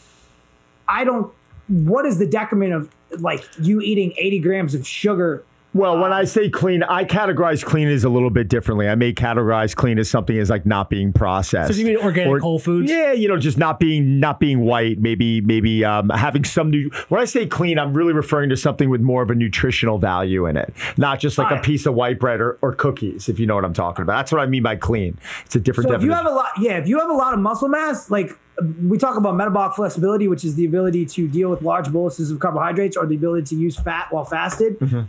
I 0.88 1.04
don't. 1.04 1.32
What 1.68 2.06
is 2.06 2.18
the 2.18 2.26
decrement 2.26 2.72
of 2.72 2.90
like 3.20 3.46
you 3.60 3.80
eating 3.80 4.12
80 4.16 4.38
grams 4.40 4.74
of 4.74 4.86
sugar? 4.86 5.44
Well, 5.72 5.98
when 5.98 6.12
I 6.12 6.24
say 6.24 6.50
clean, 6.50 6.82
I 6.82 7.04
categorize 7.04 7.64
clean 7.64 7.86
as 7.86 8.02
a 8.02 8.08
little 8.08 8.30
bit 8.30 8.48
differently. 8.48 8.88
I 8.88 8.96
may 8.96 9.12
categorize 9.12 9.74
clean 9.74 10.00
as 10.00 10.10
something 10.10 10.36
as 10.36 10.50
like 10.50 10.66
not 10.66 10.90
being 10.90 11.12
processed. 11.12 11.72
So 11.72 11.78
you 11.78 11.86
mean 11.86 11.96
organic 11.96 12.28
Or- 12.28 12.38
whole 12.40 12.58
foods? 12.58 12.90
Yeah, 12.90 13.12
you 13.12 13.28
know, 13.28 13.36
just 13.36 13.56
not 13.56 13.78
being 13.78 14.18
not 14.18 14.40
being 14.40 14.60
white. 14.60 14.98
Maybe 14.98 15.40
maybe 15.40 15.84
um, 15.84 16.08
having 16.10 16.42
some 16.42 16.70
new. 16.70 16.90
When 17.08 17.20
I 17.20 17.24
say 17.24 17.46
clean, 17.46 17.78
I'm 17.78 17.94
really 17.94 18.12
referring 18.12 18.50
to 18.50 18.56
something 18.56 18.90
with 18.90 19.00
more 19.00 19.22
of 19.22 19.30
a 19.30 19.34
nutritional 19.36 19.98
value 19.98 20.46
in 20.46 20.56
it, 20.56 20.74
not 20.96 21.20
just 21.20 21.38
like 21.38 21.52
a 21.56 21.60
piece 21.60 21.86
of 21.86 21.94
white 21.94 22.18
bread 22.18 22.40
or, 22.40 22.58
or 22.62 22.74
cookies. 22.74 23.28
If 23.28 23.38
you 23.38 23.46
know 23.46 23.54
what 23.54 23.64
I'm 23.64 23.74
talking 23.74 24.02
about, 24.02 24.16
that's 24.16 24.32
what 24.32 24.40
I 24.40 24.46
mean 24.46 24.64
by 24.64 24.74
clean. 24.74 25.18
It's 25.46 25.54
a 25.54 25.60
different 25.60 25.90
So 25.90 25.94
if 25.94 26.02
you 26.02 26.10
have 26.12 26.26
a 26.26 26.30
lot, 26.30 26.50
yeah, 26.58 26.78
if 26.78 26.88
you 26.88 26.98
have 26.98 27.10
a 27.10 27.14
lot 27.14 27.32
of 27.32 27.38
muscle 27.38 27.68
mass, 27.68 28.10
like 28.10 28.36
we 28.82 28.98
talk 28.98 29.16
about 29.16 29.36
metabolic 29.36 29.76
flexibility, 29.76 30.26
which 30.26 30.44
is 30.44 30.56
the 30.56 30.64
ability 30.64 31.06
to 31.06 31.28
deal 31.28 31.48
with 31.48 31.62
large 31.62 31.92
boluses 31.92 32.32
of 32.32 32.40
carbohydrates 32.40 32.96
or 32.96 33.06
the 33.06 33.14
ability 33.14 33.54
to 33.54 33.54
use 33.54 33.78
fat 33.78 34.08
while 34.10 34.24
fasted. 34.24 35.06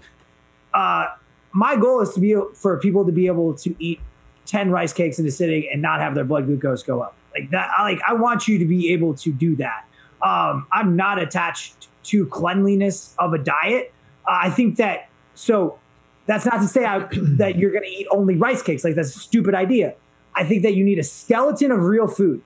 Uh, 0.73 1.07
my 1.51 1.75
goal 1.75 2.01
is 2.01 2.13
to 2.13 2.19
be 2.19 2.35
for 2.55 2.77
people 2.79 3.05
to 3.05 3.11
be 3.11 3.27
able 3.27 3.53
to 3.55 3.75
eat 3.79 3.99
10 4.45 4.71
rice 4.71 4.93
cakes 4.93 5.19
in 5.19 5.25
a 5.25 5.31
sitting 5.31 5.67
and 5.71 5.81
not 5.81 5.99
have 5.99 6.15
their 6.15 6.23
blood 6.23 6.45
glucose 6.45 6.83
go 6.83 7.01
up. 7.01 7.15
Like 7.33 7.49
that 7.51 7.69
I 7.77 7.83
like 7.83 7.99
i 8.07 8.13
want 8.13 8.47
you 8.47 8.57
to 8.57 8.65
be 8.65 8.91
able 8.91 9.13
to 9.15 9.31
do 9.31 9.55
that. 9.57 9.85
Um, 10.21 10.67
i'm 10.71 10.95
not 10.95 11.21
attached 11.21 11.87
to 12.03 12.25
cleanliness 12.27 13.15
of 13.19 13.33
a 13.33 13.37
diet. 13.37 13.93
Uh, 14.27 14.39
i 14.43 14.49
think 14.49 14.77
that 14.77 15.09
so 15.35 15.79
that's 16.25 16.45
not 16.45 16.61
to 16.61 16.67
say 16.67 16.85
I, 16.85 16.99
that 17.11 17.57
you're 17.57 17.71
going 17.71 17.83
to 17.83 17.89
eat 17.89 18.07
only 18.11 18.35
rice 18.35 18.61
cakes. 18.61 18.83
Like 18.83 18.95
that's 18.95 19.15
a 19.15 19.19
stupid 19.19 19.55
idea. 19.55 19.95
I 20.35 20.43
think 20.43 20.63
that 20.63 20.75
you 20.75 20.83
need 20.83 20.99
a 20.99 21.03
skeleton 21.03 21.71
of 21.71 21.81
real 21.81 22.07
food. 22.07 22.41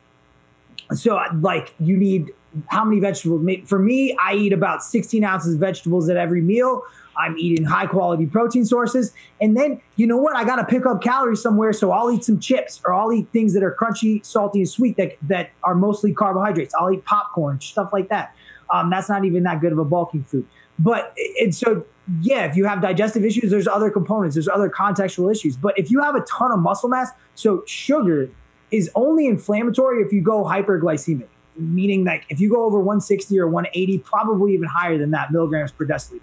So 0.93 1.19
like 1.41 1.73
you 1.79 1.97
need 1.97 2.31
how 2.67 2.85
many 2.85 3.01
vegetables? 3.01 3.45
For 3.65 3.79
me 3.79 4.15
i 4.21 4.33
eat 4.33 4.53
about 4.53 4.83
16 4.83 5.23
ounces 5.23 5.55
of 5.55 5.59
vegetables 5.59 6.07
at 6.09 6.17
every 6.17 6.41
meal 6.41 6.83
i'm 7.17 7.37
eating 7.37 7.65
high 7.65 7.85
quality 7.85 8.25
protein 8.25 8.65
sources. 8.65 9.13
And 9.41 9.55
then 9.55 9.81
you 9.95 10.07
know 10.07 10.17
what? 10.17 10.35
I 10.35 10.43
got 10.43 10.57
to 10.57 10.65
pick 10.65 10.85
up 10.85 11.01
calories 11.01 11.41
somewhere 11.41 11.73
so 11.73 11.91
i'll 11.91 12.11
eat 12.11 12.23
some 12.23 12.39
chips 12.39 12.81
or 12.85 12.93
i'll 12.93 13.11
eat 13.13 13.27
things 13.31 13.53
that 13.53 13.63
are 13.63 13.75
crunchy 13.79 14.25
salty 14.25 14.59
and 14.59 14.69
sweet 14.69 14.97
that, 14.97 15.17
that 15.23 15.51
are 15.63 15.75
mostly 15.75 16.13
carbohydrates. 16.13 16.73
I'll 16.75 16.91
eat 16.91 17.05
popcorn 17.05 17.61
stuff 17.61 17.91
like 17.93 18.09
that. 18.09 18.35
Um, 18.73 18.89
that's 18.89 19.09
not 19.09 19.25
even 19.25 19.43
that 19.43 19.61
good 19.61 19.71
of 19.71 19.77
a 19.77 19.85
bulking 19.85 20.23
food. 20.23 20.47
But 20.77 21.15
and 21.39 21.53
so 21.53 21.85
yeah 22.21 22.45
if 22.45 22.55
you 22.55 22.65
have 22.65 22.81
digestive 22.81 23.25
issues 23.25 23.49
there's 23.49 23.67
other 23.67 23.89
components 23.89 24.35
there's 24.35 24.47
other 24.47 24.69
contextual 24.69 25.31
issues. 25.31 25.57
But 25.57 25.77
if 25.77 25.89
you 25.91 26.01
have 26.01 26.15
a 26.15 26.21
ton 26.21 26.51
of 26.51 26.59
muscle 26.59 26.89
mass 26.89 27.09
so 27.35 27.63
sugar 27.65 28.29
is 28.71 28.89
only 28.95 29.27
inflammatory 29.27 30.03
if 30.03 30.11
you 30.11 30.21
go 30.21 30.43
hyperglycemic, 30.43 31.27
meaning 31.57 32.03
like 32.03 32.25
if 32.29 32.39
you 32.39 32.49
go 32.49 32.65
over 32.65 32.77
160 32.77 33.39
or 33.39 33.47
180, 33.47 33.99
probably 33.99 34.53
even 34.53 34.67
higher 34.67 34.97
than 34.97 35.11
that 35.11 35.31
milligrams 35.31 35.71
per 35.71 35.85
deciliter. 35.85 36.21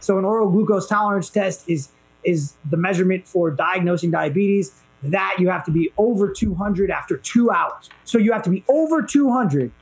So 0.00 0.18
an 0.18 0.24
oral 0.24 0.50
glucose 0.50 0.88
tolerance 0.88 1.30
test 1.30 1.68
is 1.68 1.90
is 2.22 2.54
the 2.68 2.76
measurement 2.76 3.26
for 3.26 3.50
diagnosing 3.50 4.10
diabetes. 4.10 4.72
That 5.02 5.36
you 5.38 5.48
have 5.48 5.64
to 5.64 5.70
be 5.70 5.92
over 5.96 6.30
200 6.30 6.90
after 6.90 7.16
two 7.16 7.50
hours. 7.50 7.88
So 8.04 8.18
you 8.18 8.32
have 8.32 8.42
to 8.42 8.50
be 8.50 8.64
over 8.68 9.00
200 9.00 9.72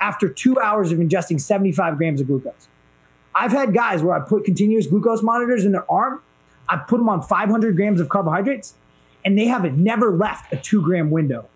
after 0.00 0.28
two 0.28 0.58
hours 0.58 0.90
of 0.90 0.98
ingesting 0.98 1.40
75 1.40 1.96
grams 1.96 2.20
of 2.20 2.26
glucose. 2.26 2.68
I've 3.34 3.52
had 3.52 3.72
guys 3.72 4.02
where 4.02 4.16
I 4.16 4.26
put 4.26 4.44
continuous 4.44 4.86
glucose 4.86 5.22
monitors 5.22 5.64
in 5.64 5.72
their 5.72 5.90
arm. 5.90 6.22
I 6.68 6.76
put 6.76 6.98
them 6.98 7.08
on 7.08 7.22
500 7.22 7.76
grams 7.76 8.00
of 8.00 8.08
carbohydrates, 8.08 8.74
and 9.24 9.38
they 9.38 9.46
haven't 9.46 9.76
never 9.76 10.10
left 10.10 10.52
a 10.52 10.56
two 10.56 10.82
gram 10.82 11.10
window. 11.10 11.48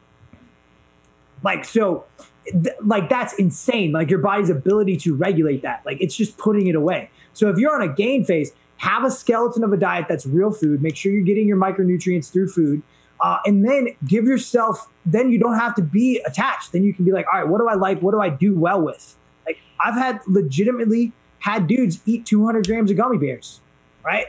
Like 1.43 1.65
so, 1.65 2.05
th- 2.47 2.77
like 2.85 3.09
that's 3.09 3.35
insane. 3.35 3.93
Like 3.93 4.11
your 4.11 4.19
body's 4.19 4.51
ability 4.51 4.97
to 4.99 5.15
regulate 5.15 5.63
that. 5.63 5.83
Like 5.87 6.01
it's 6.01 6.17
just 6.17 6.37
putting 6.37 6.67
it 6.67 6.75
away. 6.75 7.11
So 7.33 7.49
if 7.49 7.59
you're 7.59 7.75
on 7.75 7.89
a 7.89 7.93
gain 7.93 8.25
phase, 8.25 8.53
have 8.79 9.05
a 9.05 9.11
skeleton 9.11 9.65
of 9.65 9.73
a 9.73 9.77
diet 9.77 10.07
that's 10.09 10.27
real 10.27 10.51
food. 10.51 10.83
Make 10.83 10.97
sure 10.97 11.13
you're 11.13 11.23
getting 11.23 11.49
your 11.49 11.57
micronutrients 11.57 12.33
through 12.33 12.49
food. 12.49 12.83
Uh, 13.21 13.39
and 13.45 13.65
then 13.69 13.89
give 14.07 14.25
yourself, 14.25 14.89
then 15.05 15.31
you 15.31 15.39
don't 15.39 15.59
have 15.59 15.75
to 15.75 15.83
be 15.83 16.21
attached. 16.25 16.73
Then 16.73 16.85
you 16.85 16.95
can 16.95 17.05
be 17.05 17.11
like, 17.11 17.27
all 17.33 17.41
right, 17.41 17.49
what 17.49 17.59
do 17.59 17.69
I 17.69 17.75
like? 17.75 18.01
What 18.01 18.13
do 18.13 18.21
I 18.21 18.29
do 18.29 18.57
well 18.57 18.81
with? 18.81 19.17
Like, 19.45 19.59
I've 19.85 19.95
had 19.95 20.21
legitimately 20.27 21.13
had 21.41 21.67
dudes 21.67 22.01
eat 22.07 22.27
200 22.27 22.67
grams 22.67 22.91
of 22.91 22.97
gummy 22.97 23.19
bears, 23.19 23.61
right? 24.05 24.27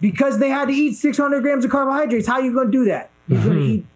Because 0.00 0.38
they 0.38 0.50
had 0.50 0.68
to 0.68 0.74
eat 0.74 0.94
600 0.94 1.42
grams 1.42 1.64
of 1.64 1.70
carbohydrates. 1.70 2.26
How 2.26 2.34
are 2.34 2.42
you 2.42 2.52
going 2.52 2.66
to 2.66 2.72
do 2.72 2.84
that? 2.86 3.10
You're 3.28 3.42
going 3.42 3.58
to 3.58 3.64
eat, 3.64 3.86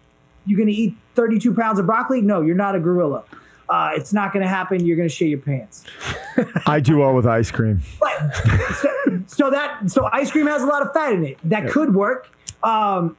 you're 0.45 0.57
going 0.57 0.67
to 0.67 0.73
eat 0.73 0.95
32 1.15 1.53
pounds 1.53 1.77
of 1.77 1.85
broccoli? 1.85 2.21
No, 2.21 2.41
you're 2.41 2.55
not 2.55 2.75
a 2.75 2.79
gorilla. 2.79 3.25
Uh, 3.69 3.91
it's 3.95 4.13
not 4.13 4.31
going 4.31 4.43
to 4.43 4.49
happen. 4.49 4.85
You're 4.85 4.95
going 4.95 5.09
to 5.09 5.13
shit 5.13 5.27
your 5.29 5.39
pants. 5.39 5.83
I 6.65 6.79
do 6.79 6.99
well 6.99 7.13
with 7.13 7.25
ice 7.25 7.51
cream. 7.51 7.81
But 7.99 8.35
so, 8.75 9.23
so 9.27 9.51
that 9.51 9.89
so 9.91 10.09
ice 10.11 10.31
cream 10.31 10.47
has 10.47 10.63
a 10.63 10.65
lot 10.65 10.81
of 10.81 10.93
fat 10.93 11.13
in 11.13 11.25
it. 11.25 11.37
That 11.43 11.69
could 11.69 11.93
work. 11.93 12.29
Um, 12.63 13.17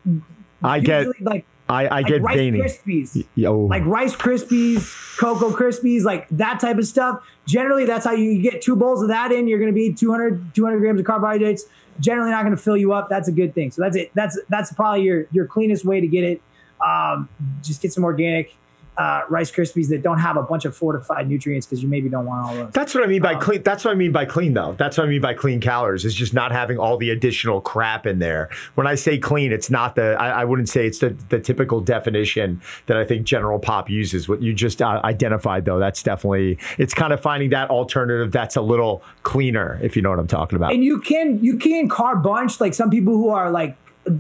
I 0.63 0.81
get 0.81 1.07
like 1.21 1.45
I, 1.69 1.87
I 1.87 1.89
like 1.89 2.07
get 2.07 2.23
Rice 2.23 2.37
veiny. 2.37 2.61
Krispies, 2.61 3.27
Yo. 3.35 3.61
like 3.61 3.85
Rice 3.85 4.17
Krispies, 4.17 5.19
Cocoa 5.19 5.51
Krispies, 5.51 6.03
like 6.03 6.27
that 6.31 6.61
type 6.61 6.79
of 6.79 6.87
stuff. 6.87 7.23
Generally, 7.47 7.85
that's 7.85 8.07
how 8.07 8.13
you 8.13 8.41
get 8.41 8.63
two 8.63 8.75
bowls 8.75 9.03
of 9.03 9.09
that 9.09 9.33
in. 9.33 9.49
You're 9.49 9.59
going 9.59 9.71
to 9.71 9.75
be 9.75 9.93
200, 9.93 10.55
200 10.55 10.79
grams 10.79 11.01
of 11.01 11.07
carbohydrates. 11.07 11.65
Generally, 12.01 12.31
not 12.31 12.45
going 12.45 12.57
to 12.57 12.63
fill 12.63 12.77
you 12.77 12.93
up. 12.93 13.11
That's 13.11 13.29
a 13.29 13.33
good 13.33 13.55
thing. 13.55 13.71
So 13.71 13.83
that's 13.83 13.97
it. 13.97 14.11
That's 14.15 14.39
that's 14.49 14.73
probably 14.73 15.03
your 15.03 15.27
your 15.31 15.47
cleanest 15.47 15.85
way 15.85 16.01
to 16.01 16.07
get 16.07 16.25
it. 16.25 16.43
Um, 16.85 17.29
just 17.63 17.83
get 17.83 17.93
some 17.93 18.05
organic 18.05 18.55
uh, 18.99 19.23
Rice 19.29 19.51
Krispies 19.53 19.89
that 19.91 20.03
don't 20.03 20.19
have 20.19 20.37
a 20.37 20.43
bunch 20.43 20.65
of 20.65 20.77
fortified 20.77 21.29
nutrients 21.29 21.67
because 21.67 21.83
you 21.83 21.89
maybe 21.89 22.09
don't 22.09 22.27
want 22.27 22.47
all 22.47 22.55
those. 22.55 22.73
That's 22.73 22.95
what 22.95 23.05
I 23.05 23.07
mean 23.07 23.25
Um, 23.25 23.33
by 23.35 23.41
clean. 23.41 23.63
That's 23.63 23.85
what 23.85 23.93
I 23.93 23.95
mean 23.95 24.11
by 24.11 24.25
clean, 24.25 24.55
though. 24.55 24.75
That's 24.77 24.99
what 24.99 25.07
I 25.07 25.09
mean 25.09 25.21
by 25.21 25.35
clean 25.35 25.61
calories. 25.61 26.05
Is 26.05 26.15
just 26.15 26.35
not 26.35 26.51
having 26.51 26.79
all 26.79 26.97
the 26.97 27.11
additional 27.11 27.61
crap 27.61 28.07
in 28.07 28.19
there. 28.19 28.51
When 28.75 28.87
I 28.87 28.97
say 28.97 29.17
clean, 29.17 29.53
it's 29.53 29.71
not 29.71 29.95
the. 29.95 30.17
I, 30.19 30.41
I 30.43 30.45
wouldn't 30.45 30.69
say 30.69 30.87
it's 30.87 30.99
the, 30.99 31.11
the 31.29 31.39
typical 31.39 31.81
definition 31.81 32.61
that 32.87 32.97
I 32.97 33.05
think 33.05 33.25
General 33.25 33.59
Pop 33.59 33.89
uses. 33.89 34.29
What 34.29 34.43
you 34.43 34.53
just 34.53 34.83
uh, 34.83 35.01
identified, 35.05 35.65
though, 35.65 35.79
that's 35.79 36.03
definitely. 36.03 36.59
It's 36.77 36.93
kind 36.93 37.13
of 37.13 37.21
finding 37.21 37.51
that 37.51 37.71
alternative 37.71 38.33
that's 38.33 38.57
a 38.57 38.63
little 38.63 39.03
cleaner, 39.23 39.79
if 39.83 39.95
you 39.95 40.03
know 40.03 40.11
what 40.11 40.19
I'm 40.19 40.27
talking 40.27 40.57
about. 40.57 40.73
and 40.73 40.83
you 40.83 41.01
can 41.01 41.43
you 41.43 41.57
can 41.57 41.89
carb 41.89 42.23
bunch 42.23 42.61
like 42.61 42.75
some 42.75 42.91
people 42.91 43.15
who 43.15 43.29
are 43.29 43.51
like 43.51 43.77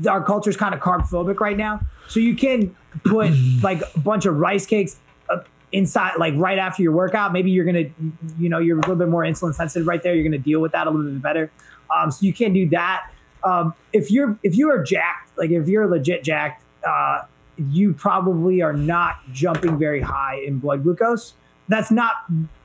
our 0.08 0.22
culture's 0.22 0.56
kind 0.56 0.74
of 0.74 0.80
carb 0.80 1.00
phobic 1.08 1.40
right 1.40 1.56
now 1.56 1.80
so 2.08 2.20
you 2.20 2.36
can 2.36 2.74
put 3.04 3.32
like 3.62 3.82
a 3.94 3.98
bunch 4.00 4.26
of 4.26 4.36
rice 4.36 4.66
cakes 4.66 4.96
uh, 5.30 5.38
inside 5.72 6.14
like 6.18 6.34
right 6.36 6.58
after 6.58 6.82
your 6.82 6.92
workout. 6.92 7.32
Maybe 7.32 7.50
you're 7.50 7.64
gonna 7.64 7.90
you 8.38 8.48
know 8.48 8.58
you're 8.58 8.78
a 8.78 8.80
little 8.80 8.96
bit 8.96 9.08
more 9.08 9.22
insulin 9.22 9.54
sensitive 9.54 9.86
right 9.86 10.02
there. 10.02 10.14
You're 10.14 10.24
gonna 10.24 10.38
deal 10.38 10.60
with 10.60 10.72
that 10.72 10.86
a 10.86 10.90
little 10.90 11.10
bit 11.10 11.22
better. 11.22 11.50
Um, 11.94 12.10
so 12.10 12.26
you 12.26 12.32
can 12.32 12.52
do 12.52 12.68
that. 12.70 13.10
Um, 13.44 13.74
if 13.92 14.10
you're 14.10 14.38
if 14.42 14.56
you 14.56 14.70
are 14.70 14.82
jacked 14.82 15.36
like 15.38 15.50
if 15.50 15.68
you're 15.68 15.86
legit 15.86 16.24
jacked 16.24 16.64
uh, 16.86 17.22
you 17.58 17.92
probably 17.92 18.62
are 18.62 18.72
not 18.72 19.16
jumping 19.32 19.78
very 19.78 20.00
high 20.00 20.40
in 20.46 20.58
blood 20.58 20.82
glucose. 20.84 21.34
That's 21.68 21.90
not 21.90 22.14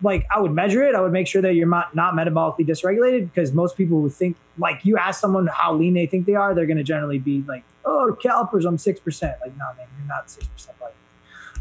like 0.01 0.25
I 0.33 0.39
would 0.39 0.53
measure 0.53 0.83
it. 0.83 0.95
I 0.95 1.01
would 1.01 1.11
make 1.11 1.27
sure 1.27 1.41
that 1.41 1.55
you're 1.55 1.67
not 1.67 1.93
not 1.93 2.13
metabolically 2.13 2.65
dysregulated 2.65 3.29
because 3.33 3.51
most 3.51 3.75
people 3.75 3.99
who 3.99 4.09
think 4.09 4.37
like 4.57 4.85
you 4.85 4.97
ask 4.97 5.19
someone 5.19 5.47
how 5.47 5.73
lean 5.73 5.93
they 5.93 6.05
think 6.05 6.25
they 6.25 6.35
are, 6.35 6.55
they're 6.55 6.65
going 6.65 6.77
to 6.77 6.83
generally 6.83 7.19
be 7.19 7.43
like, 7.47 7.63
"Oh, 7.85 8.17
calipers, 8.21 8.65
I'm 8.65 8.77
six 8.77 8.99
percent." 8.99 9.37
Like, 9.41 9.55
no, 9.57 9.65
man, 9.77 9.87
you're 9.97 10.07
not 10.07 10.29
six 10.29 10.47
percent. 10.47 10.77
Like, 10.81 10.93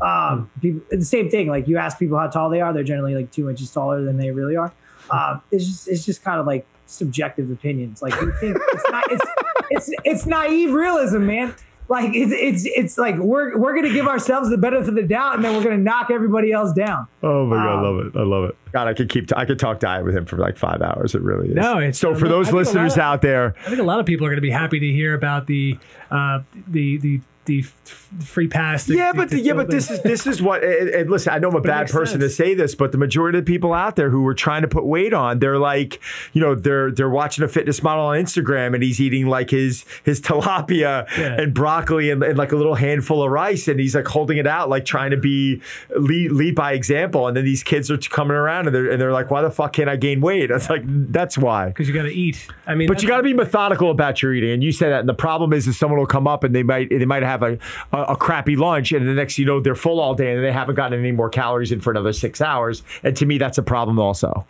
Um, 0.01 0.51
people, 0.61 0.81
the 0.91 1.05
same 1.05 1.31
thing. 1.31 1.49
Like 1.49 1.69
you 1.69 1.79
ask 1.79 1.99
people 1.99 2.19
how 2.19 2.27
tall 2.29 2.51
they 2.51 2.61
are, 2.61 2.73
they're 2.73 2.83
generally 2.83 3.15
like 3.15 3.31
two 3.31 3.49
inches 3.51 3.71
taller 3.71 4.03
than 4.03 4.17
they 4.17 4.31
really 4.31 4.57
are. 4.57 4.73
Uh, 5.11 5.39
it's 5.51 5.65
just 5.67 5.89
it's 5.89 6.05
just 6.05 6.23
kind 6.25 6.41
of 6.41 6.47
like 6.47 6.67
subjective 6.87 7.51
opinions. 7.51 8.03
Like 8.03 8.15
you 8.21 8.33
think 8.41 8.57
it's 8.73 8.91
not 8.91 9.05
it's 9.11 9.25
it's 9.71 9.91
it's 10.05 10.27
naive 10.27 10.73
realism, 10.73 11.27
man. 11.27 11.55
Like 11.89 12.15
it's 12.15 12.33
it's 12.33 12.65
it's 12.65 12.97
like 12.97 13.17
we're 13.19 13.59
we're 13.59 13.75
gonna 13.75 13.93
give 13.93 14.07
ourselves 14.07 14.49
the 14.49 14.57
benefit 14.57 14.89
of 14.89 14.95
the 14.95 15.03
doubt, 15.03 15.35
and 15.37 15.45
then 15.45 15.55
we're 15.55 15.63
gonna 15.65 15.77
knock 15.77 16.11
everybody 16.11 16.51
else 16.53 16.73
down. 16.73 17.07
Oh 17.23 17.45
my 17.45 17.57
god, 17.57 17.67
I 17.69 17.75
Um, 17.75 17.83
love 17.83 18.07
it! 18.07 18.19
I 18.19 18.23
love 18.23 18.45
it. 18.51 18.57
God, 18.73 18.89
I 18.89 18.95
could 18.95 19.09
keep. 19.11 19.37
I 19.37 19.45
could 19.45 19.59
talk 19.59 19.79
diet 19.81 20.05
with 20.05 20.17
him 20.17 20.25
for 20.25 20.39
like 20.39 20.57
five 20.57 20.81
hours. 20.81 21.15
It 21.15 21.21
really 21.23 21.49
is. 21.51 21.55
No, 21.57 21.79
it's- 21.79 21.99
so 21.99 22.15
for 22.15 22.27
I 22.27 22.29
those 22.31 22.47
think 22.47 22.53
a 22.55 22.57
lot 22.57 22.61
listeners 22.61 22.93
of- 22.95 22.99
out 23.01 23.21
there, 23.23 23.55
I 23.67 23.69
think 23.69 23.81
a 23.81 23.85
lot 23.85 24.01
of 24.01 24.07
people 24.07 24.25
are 24.27 24.31
going 24.31 24.37
to 24.39 24.41
be 24.43 24.51
happy 24.51 24.81
to 24.81 24.87
hear 24.93 25.13
about 25.15 25.47
the 25.47 25.77
uh, 26.11 26.41
the 26.69 26.97
the 26.99 27.21
the 27.45 27.61
f- 27.61 27.99
free 28.25 28.47
pass. 28.47 28.87
to- 28.87 28.95
yeah, 28.95 29.13
but 29.13 29.31
to 29.31 29.41
yeah, 29.41 29.55
but 29.55 29.69
this 29.71 29.91
is 29.91 30.01
this 30.03 30.27
is 30.27 30.41
what. 30.41 30.63
And, 30.63 30.89
and 30.91 31.11
listen, 31.11 31.33
I 31.33 31.39
know 31.39 31.49
I'm 31.49 31.55
a 31.55 31.59
it 31.59 31.65
bad 31.65 31.89
person 31.91 32.21
sense. 32.21 32.37
to 32.37 32.43
say 32.43 32.55
this, 32.55 32.75
but 32.75 32.93
the 32.93 32.99
majority 32.99 33.39
of 33.39 33.45
the 33.45 33.53
people 33.53 33.73
out 33.73 33.97
there 33.97 34.11
who 34.11 34.27
are 34.29 34.35
trying 34.35 34.63
to 34.63 34.69
put 34.69 34.85
weight 34.85 35.13
on, 35.13 35.39
they're 35.41 35.59
like, 35.59 36.01
you 36.33 36.41
know, 36.41 36.55
they're 36.55 36.91
they're 36.93 37.11
watching 37.11 37.45
a 37.45 37.49
fitness 37.49 37.83
model 37.83 38.05
on 38.05 38.17
Instagram, 38.19 38.75
and 38.75 38.83
he's 38.83 39.01
eating 39.01 39.27
like 39.27 39.51
his 39.51 39.85
his 40.05 40.21
tilapia 40.21 41.07
Yeah. 41.19 41.41
and 41.41 41.55
broccoli 41.55 42.11
and, 42.11 42.23
and 42.23 42.39
like 42.39 42.53
a 42.53 42.57
little 42.57 42.75
handful 42.77 43.23
of 43.23 43.31
rice, 43.31 43.69
and 43.69 43.81
he's 43.81 43.95
like 43.95 44.07
holding 44.07 44.39
it 44.39 44.47
out, 44.47 44.69
like 44.69 44.85
trying 44.85 45.11
to 45.11 45.17
be 45.17 45.61
lead 45.97 46.33
lead 46.33 46.55
by 46.55 46.73
example. 46.73 47.27
And 47.27 47.37
then 47.37 47.45
these 47.45 47.63
kids 47.63 47.91
are 47.91 47.99
coming 47.99 48.37
around, 48.37 48.67
and 48.67 48.75
they're 48.75 48.91
and 48.91 49.01
they're 49.01 49.13
like, 49.13 49.31
why 49.31 49.43
the 49.43 49.51
fuck 49.51 49.73
can't 49.73 49.89
I 49.91 49.97
gain 49.97 50.21
weight? 50.21 50.51
It's 50.51 50.71
like 50.71 50.83
that's 50.87 51.37
why. 51.37 51.69
because 51.69 51.89
you 51.89 51.95
got 51.95 52.03
to 52.05 52.13
eat. 52.15 52.47
I 52.67 52.75
mean, 52.75 52.89
But 52.89 53.03
you 53.03 53.09
got 53.09 53.17
to 53.19 53.23
be 53.23 53.35
methodical 53.35 53.91
about 53.91 54.23
your 54.23 54.33
eating, 54.35 54.51
and 54.51 54.63
you 54.63 54.71
say 54.73 54.89
that. 54.89 55.01
And 55.01 55.09
the 55.09 55.15
problem 55.15 55.53
is, 55.53 55.67
is 55.67 55.79
someone 55.79 55.99
will 55.99 56.07
come 56.07 56.27
up 56.29 56.45
and 56.45 56.55
they 56.55 56.63
might 56.63 56.89
they 56.91 57.05
might 57.05 57.23
have 57.23 57.32
a, 57.41 57.59
a, 57.93 58.03
a 58.03 58.17
crappy 58.17 58.57
lunch, 58.57 58.93
and 58.93 59.09
the 59.09 59.15
next 59.15 59.39
you 59.39 59.47
know 59.47 59.61
they're 59.61 59.75
full 59.75 60.01
all 60.01 60.15
day, 60.15 60.35
and 60.35 60.45
they 60.45 60.53
haven't 60.53 60.75
gotten 60.75 60.99
any 60.99 61.13
more 61.13 61.31
calories 61.31 61.73
in 61.73 61.81
for 61.81 61.93
another 61.93 62.13
six 62.13 62.43
hours. 62.43 62.83
And 63.03 63.17
to 63.17 63.25
me, 63.25 63.39
that's 63.39 63.57
a 63.57 63.63
problem 63.63 63.99
also. 63.99 64.45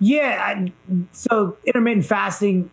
Yeah. 0.00 0.66
So 1.12 1.56
intermittent 1.66 2.06
fasting, 2.06 2.70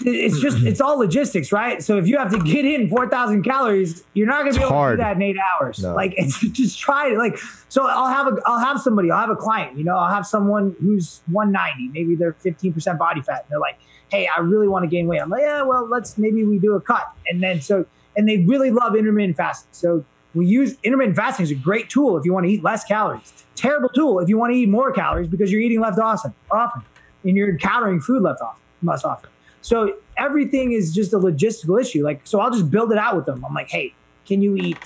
it's 0.00 0.40
just 0.40 0.62
it's 0.62 0.80
all 0.80 0.98
logistics, 0.98 1.52
right? 1.52 1.82
So 1.82 1.98
if 1.98 2.06
you 2.06 2.16
have 2.16 2.30
to 2.32 2.38
get 2.38 2.64
in 2.64 2.88
four 2.88 3.10
thousand 3.10 3.42
calories, 3.42 4.04
you're 4.14 4.26
not 4.26 4.42
going 4.42 4.54
to 4.54 4.58
be 4.58 4.64
able 4.64 4.74
hard. 4.74 4.98
to 4.98 5.02
do 5.02 5.06
that 5.06 5.16
in 5.16 5.22
eight 5.22 5.36
hours. 5.36 5.80
No. 5.80 5.94
Like 5.94 6.14
it's 6.16 6.40
just 6.40 6.78
try 6.78 7.10
it. 7.10 7.18
Like 7.18 7.36
so, 7.68 7.86
I'll 7.86 8.06
have 8.06 8.26
a 8.26 8.40
I'll 8.46 8.58
have 8.58 8.80
somebody. 8.80 9.10
I'll 9.10 9.20
have 9.20 9.30
a 9.30 9.36
client. 9.36 9.76
You 9.76 9.84
know, 9.84 9.96
I'll 9.96 10.12
have 10.12 10.26
someone 10.26 10.74
who's 10.80 11.20
190. 11.30 11.88
Maybe 11.88 12.14
they're 12.14 12.32
15 12.32 12.72
percent 12.72 12.98
body 12.98 13.20
fat. 13.20 13.42
And 13.42 13.50
they're 13.50 13.60
like, 13.60 13.78
hey, 14.10 14.28
I 14.34 14.40
really 14.40 14.68
want 14.68 14.84
to 14.84 14.88
gain 14.88 15.06
weight. 15.06 15.20
I'm 15.20 15.28
like, 15.28 15.42
yeah, 15.42 15.62
well, 15.62 15.86
let's 15.86 16.16
maybe 16.16 16.42
we 16.44 16.58
do 16.58 16.74
a 16.74 16.80
cut. 16.80 17.12
And 17.26 17.42
then 17.42 17.60
so 17.60 17.84
and 18.16 18.28
they 18.28 18.38
really 18.38 18.70
love 18.70 18.96
intermittent 18.96 19.36
fasting. 19.36 19.68
So 19.72 20.04
we 20.34 20.46
use 20.46 20.76
intermittent 20.82 21.16
fasting 21.16 21.44
is 21.44 21.50
a 21.50 21.56
great 21.56 21.90
tool 21.90 22.16
if 22.16 22.24
you 22.24 22.32
want 22.32 22.46
to 22.46 22.52
eat 22.52 22.62
less 22.62 22.84
calories. 22.84 23.32
Terrible 23.54 23.88
tool 23.90 24.18
if 24.20 24.28
you 24.28 24.38
want 24.38 24.52
to 24.52 24.58
eat 24.58 24.68
more 24.68 24.92
calories 24.92 25.28
because 25.28 25.52
you're 25.52 25.60
eating 25.60 25.80
left 25.80 25.98
often, 25.98 26.32
often, 26.50 26.82
and 27.24 27.36
you're 27.36 27.50
encountering 27.50 28.00
food 28.00 28.22
left 28.22 28.40
off 28.40 28.58
less 28.82 29.04
often. 29.04 29.30
So 29.60 29.96
everything 30.16 30.72
is 30.72 30.94
just 30.94 31.12
a 31.12 31.18
logistical 31.18 31.80
issue. 31.80 32.04
Like, 32.04 32.20
so 32.24 32.40
I'll 32.40 32.50
just 32.50 32.70
build 32.70 32.92
it 32.92 32.98
out 32.98 33.16
with 33.16 33.26
them. 33.26 33.44
I'm 33.44 33.54
like, 33.54 33.70
hey, 33.70 33.94
can 34.26 34.42
you 34.42 34.56
eat 34.56 34.78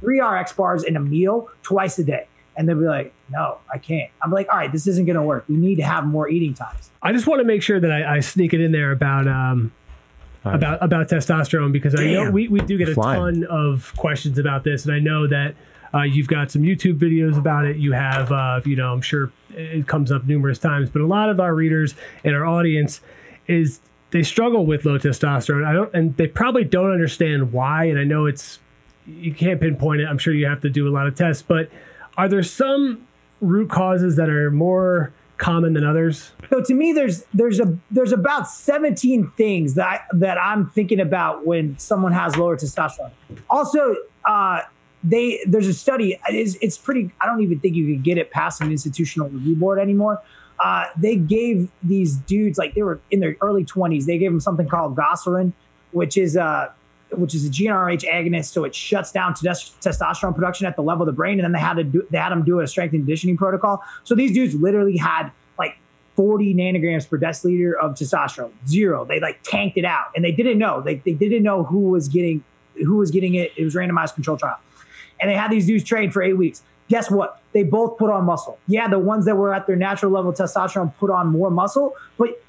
three 0.00 0.20
RX 0.20 0.52
bars 0.54 0.84
in 0.84 0.96
a 0.96 1.00
meal 1.00 1.50
twice 1.62 1.98
a 1.98 2.04
day? 2.04 2.26
And 2.56 2.68
they'll 2.68 2.78
be 2.78 2.84
like, 2.84 3.14
no, 3.30 3.58
I 3.72 3.78
can't. 3.78 4.10
I'm 4.22 4.30
like, 4.30 4.48
all 4.50 4.58
right, 4.58 4.70
this 4.70 4.86
isn't 4.86 5.06
going 5.06 5.16
to 5.16 5.22
work. 5.22 5.44
We 5.48 5.56
need 5.56 5.76
to 5.76 5.84
have 5.84 6.04
more 6.04 6.28
eating 6.28 6.54
times. 6.54 6.90
I 7.02 7.12
just 7.12 7.26
want 7.26 7.40
to 7.40 7.44
make 7.44 7.62
sure 7.62 7.80
that 7.80 7.90
I, 7.90 8.16
I 8.16 8.20
sneak 8.20 8.52
it 8.52 8.60
in 8.60 8.72
there 8.72 8.92
about 8.92 9.26
um, 9.26 9.72
right. 10.44 10.54
about 10.54 10.82
about 10.82 11.08
testosterone 11.08 11.72
because 11.72 11.94
I 11.98 12.04
know 12.12 12.30
we, 12.30 12.48
we 12.48 12.60
do 12.60 12.78
get 12.78 12.88
a 12.88 12.94
Flying. 12.94 13.42
ton 13.42 13.44
of 13.44 13.94
questions 13.96 14.38
about 14.38 14.64
this, 14.64 14.84
and 14.84 14.94
I 14.94 14.98
know 14.98 15.26
that 15.26 15.54
uh, 15.94 16.02
you've 16.02 16.28
got 16.28 16.50
some 16.50 16.62
YouTube 16.62 16.98
videos 16.98 17.36
about 17.36 17.66
it. 17.66 17.76
You 17.76 17.92
have, 17.92 18.32
uh, 18.32 18.60
you 18.64 18.76
know, 18.76 18.92
I'm 18.92 19.02
sure 19.02 19.30
it 19.50 19.86
comes 19.86 20.10
up 20.10 20.24
numerous 20.24 20.58
times, 20.58 20.90
but 20.90 21.02
a 21.02 21.06
lot 21.06 21.28
of 21.28 21.38
our 21.38 21.54
readers 21.54 21.94
and 22.24 22.34
our 22.34 22.46
audience 22.46 23.00
is 23.46 23.80
they 24.10 24.22
struggle 24.22 24.64
with 24.64 24.84
low 24.84 24.98
testosterone. 24.98 25.66
I 25.66 25.72
don't, 25.72 25.94
and 25.94 26.16
they 26.16 26.26
probably 26.26 26.64
don't 26.64 26.90
understand 26.90 27.52
why. 27.52 27.84
And 27.84 27.98
I 27.98 28.04
know 28.04 28.26
it's 28.26 28.58
you 29.06 29.34
can't 29.34 29.60
pinpoint 29.60 30.00
it. 30.00 30.06
I'm 30.06 30.18
sure 30.18 30.32
you 30.32 30.46
have 30.46 30.60
to 30.62 30.70
do 30.70 30.88
a 30.88 30.92
lot 30.92 31.06
of 31.06 31.14
tests, 31.14 31.42
but 31.42 31.68
are 32.16 32.28
there 32.28 32.42
some 32.42 33.06
root 33.40 33.68
causes 33.68 34.16
that 34.16 34.28
are 34.28 34.50
more 34.50 35.12
common 35.42 35.74
than 35.74 35.84
others? 35.84 36.32
So 36.48 36.62
to 36.62 36.74
me, 36.74 36.92
there's 36.92 37.24
there's 37.34 37.60
a 37.60 37.76
there's 37.90 38.12
about 38.12 38.48
17 38.48 39.32
things 39.36 39.74
that 39.74 39.86
I, 39.86 40.00
that 40.14 40.38
I'm 40.40 40.70
thinking 40.70 41.00
about 41.00 41.44
when 41.44 41.76
someone 41.78 42.12
has 42.12 42.36
lower 42.36 42.56
testosterone. 42.56 43.10
Also, 43.50 43.96
uh, 44.24 44.60
they 45.04 45.40
there's 45.46 45.66
a 45.66 45.74
study. 45.74 46.18
It's, 46.28 46.56
it's 46.62 46.78
pretty. 46.78 47.10
I 47.20 47.26
don't 47.26 47.42
even 47.42 47.58
think 47.60 47.74
you 47.74 47.92
can 47.92 48.02
get 48.02 48.16
it 48.16 48.30
past 48.30 48.60
an 48.60 48.70
institutional 48.70 49.28
review 49.28 49.56
board 49.56 49.78
anymore. 49.78 50.22
Uh, 50.58 50.86
they 50.96 51.16
gave 51.16 51.68
these 51.82 52.16
dudes 52.16 52.56
like 52.56 52.74
they 52.74 52.82
were 52.82 53.00
in 53.10 53.18
their 53.18 53.36
early 53.40 53.64
20s. 53.64 54.04
They 54.04 54.18
gave 54.18 54.30
them 54.30 54.40
something 54.40 54.68
called 54.68 54.94
goserelin, 54.94 55.52
which 55.90 56.16
is 56.16 56.36
uh 56.36 56.70
which 57.14 57.34
is 57.34 57.46
a 57.46 57.50
GnRH 57.50 58.04
agonist, 58.04 58.46
so 58.46 58.64
it 58.64 58.74
shuts 58.74 59.12
down 59.12 59.34
testosterone 59.34 60.34
production 60.34 60.66
at 60.66 60.76
the 60.76 60.82
level 60.82 61.02
of 61.02 61.06
the 61.06 61.16
brain. 61.16 61.38
And 61.38 61.44
then 61.44 61.52
they 61.52 61.58
had 61.58 61.74
to 61.74 61.84
do, 61.84 62.06
they 62.10 62.18
had 62.18 62.30
them 62.30 62.44
do 62.44 62.60
a 62.60 62.66
strength 62.66 62.92
and 62.92 63.02
conditioning 63.02 63.36
protocol. 63.36 63.82
So 64.04 64.14
these 64.14 64.32
dudes 64.32 64.54
literally 64.54 64.96
had 64.96 65.30
like 65.58 65.76
40 66.16 66.54
nanograms 66.54 67.08
per 67.08 67.18
deciliter 67.18 67.72
of 67.80 67.92
testosterone, 67.92 68.52
zero. 68.66 69.04
They 69.04 69.20
like 69.20 69.42
tanked 69.42 69.76
it 69.78 69.84
out, 69.84 70.06
and 70.14 70.24
they 70.24 70.32
didn't 70.32 70.58
know. 70.58 70.80
They, 70.80 70.96
they 70.96 71.14
didn't 71.14 71.42
know 71.42 71.64
who 71.64 71.80
was 71.90 72.08
getting 72.08 72.44
who 72.74 72.96
was 72.96 73.10
getting 73.10 73.34
it. 73.34 73.52
It 73.56 73.64
was 73.64 73.74
randomized 73.74 74.14
control 74.14 74.36
trial, 74.36 74.58
and 75.20 75.30
they 75.30 75.34
had 75.34 75.50
these 75.50 75.66
dudes 75.66 75.84
train 75.84 76.10
for 76.10 76.22
eight 76.22 76.36
weeks. 76.36 76.62
Guess 76.88 77.10
what? 77.10 77.40
They 77.52 77.62
both 77.62 77.98
put 77.98 78.10
on 78.10 78.24
muscle. 78.24 78.58
Yeah, 78.66 78.88
the 78.88 78.98
ones 78.98 79.24
that 79.26 79.36
were 79.36 79.54
at 79.54 79.66
their 79.66 79.76
natural 79.76 80.12
level 80.12 80.32
testosterone 80.32 80.94
put 80.96 81.10
on 81.10 81.28
more 81.28 81.50
muscle, 81.50 81.94
but 82.18 82.42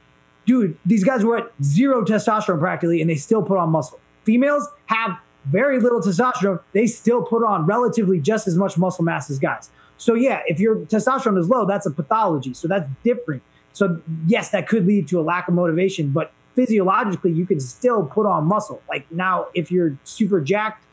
dude, 0.45 0.77
these 0.85 1.03
guys 1.03 1.23
were 1.23 1.37
at 1.37 1.51
zero 1.61 2.03
testosterone 2.03 2.59
practically, 2.59 3.01
and 3.01 3.09
they 3.09 3.15
still 3.15 3.41
put 3.41 3.57
on 3.57 3.69
muscle. 3.69 3.99
Females 4.23 4.67
have 4.87 5.17
very 5.45 5.79
little 5.79 5.99
testosterone. 5.99 6.61
They 6.71 6.87
still 6.87 7.23
put 7.23 7.43
on 7.43 7.65
relatively 7.65 8.19
just 8.19 8.47
as 8.47 8.55
much 8.55 8.77
muscle 8.77 9.03
mass 9.03 9.29
as 9.29 9.39
guys. 9.39 9.69
So 9.97 10.13
yeah, 10.13 10.41
if 10.47 10.59
your 10.59 10.77
testosterone 10.77 11.37
is 11.37 11.49
low, 11.49 11.65
that's 11.65 11.85
a 11.85 11.91
pathology. 11.91 12.53
So 12.53 12.67
that's 12.67 12.89
different. 13.03 13.43
So 13.73 14.01
yes, 14.27 14.49
that 14.49 14.67
could 14.67 14.85
lead 14.85 15.07
to 15.09 15.19
a 15.19 15.23
lack 15.23 15.47
of 15.47 15.53
motivation, 15.53 16.09
but 16.09 16.31
physiologically, 16.55 17.31
you 17.31 17.45
can 17.45 17.59
still 17.59 18.05
put 18.05 18.25
on 18.25 18.45
muscle. 18.45 18.81
Like 18.89 19.11
now, 19.11 19.47
if 19.53 19.71
you're 19.71 19.97
super 20.03 20.39
jacked, 20.39 20.85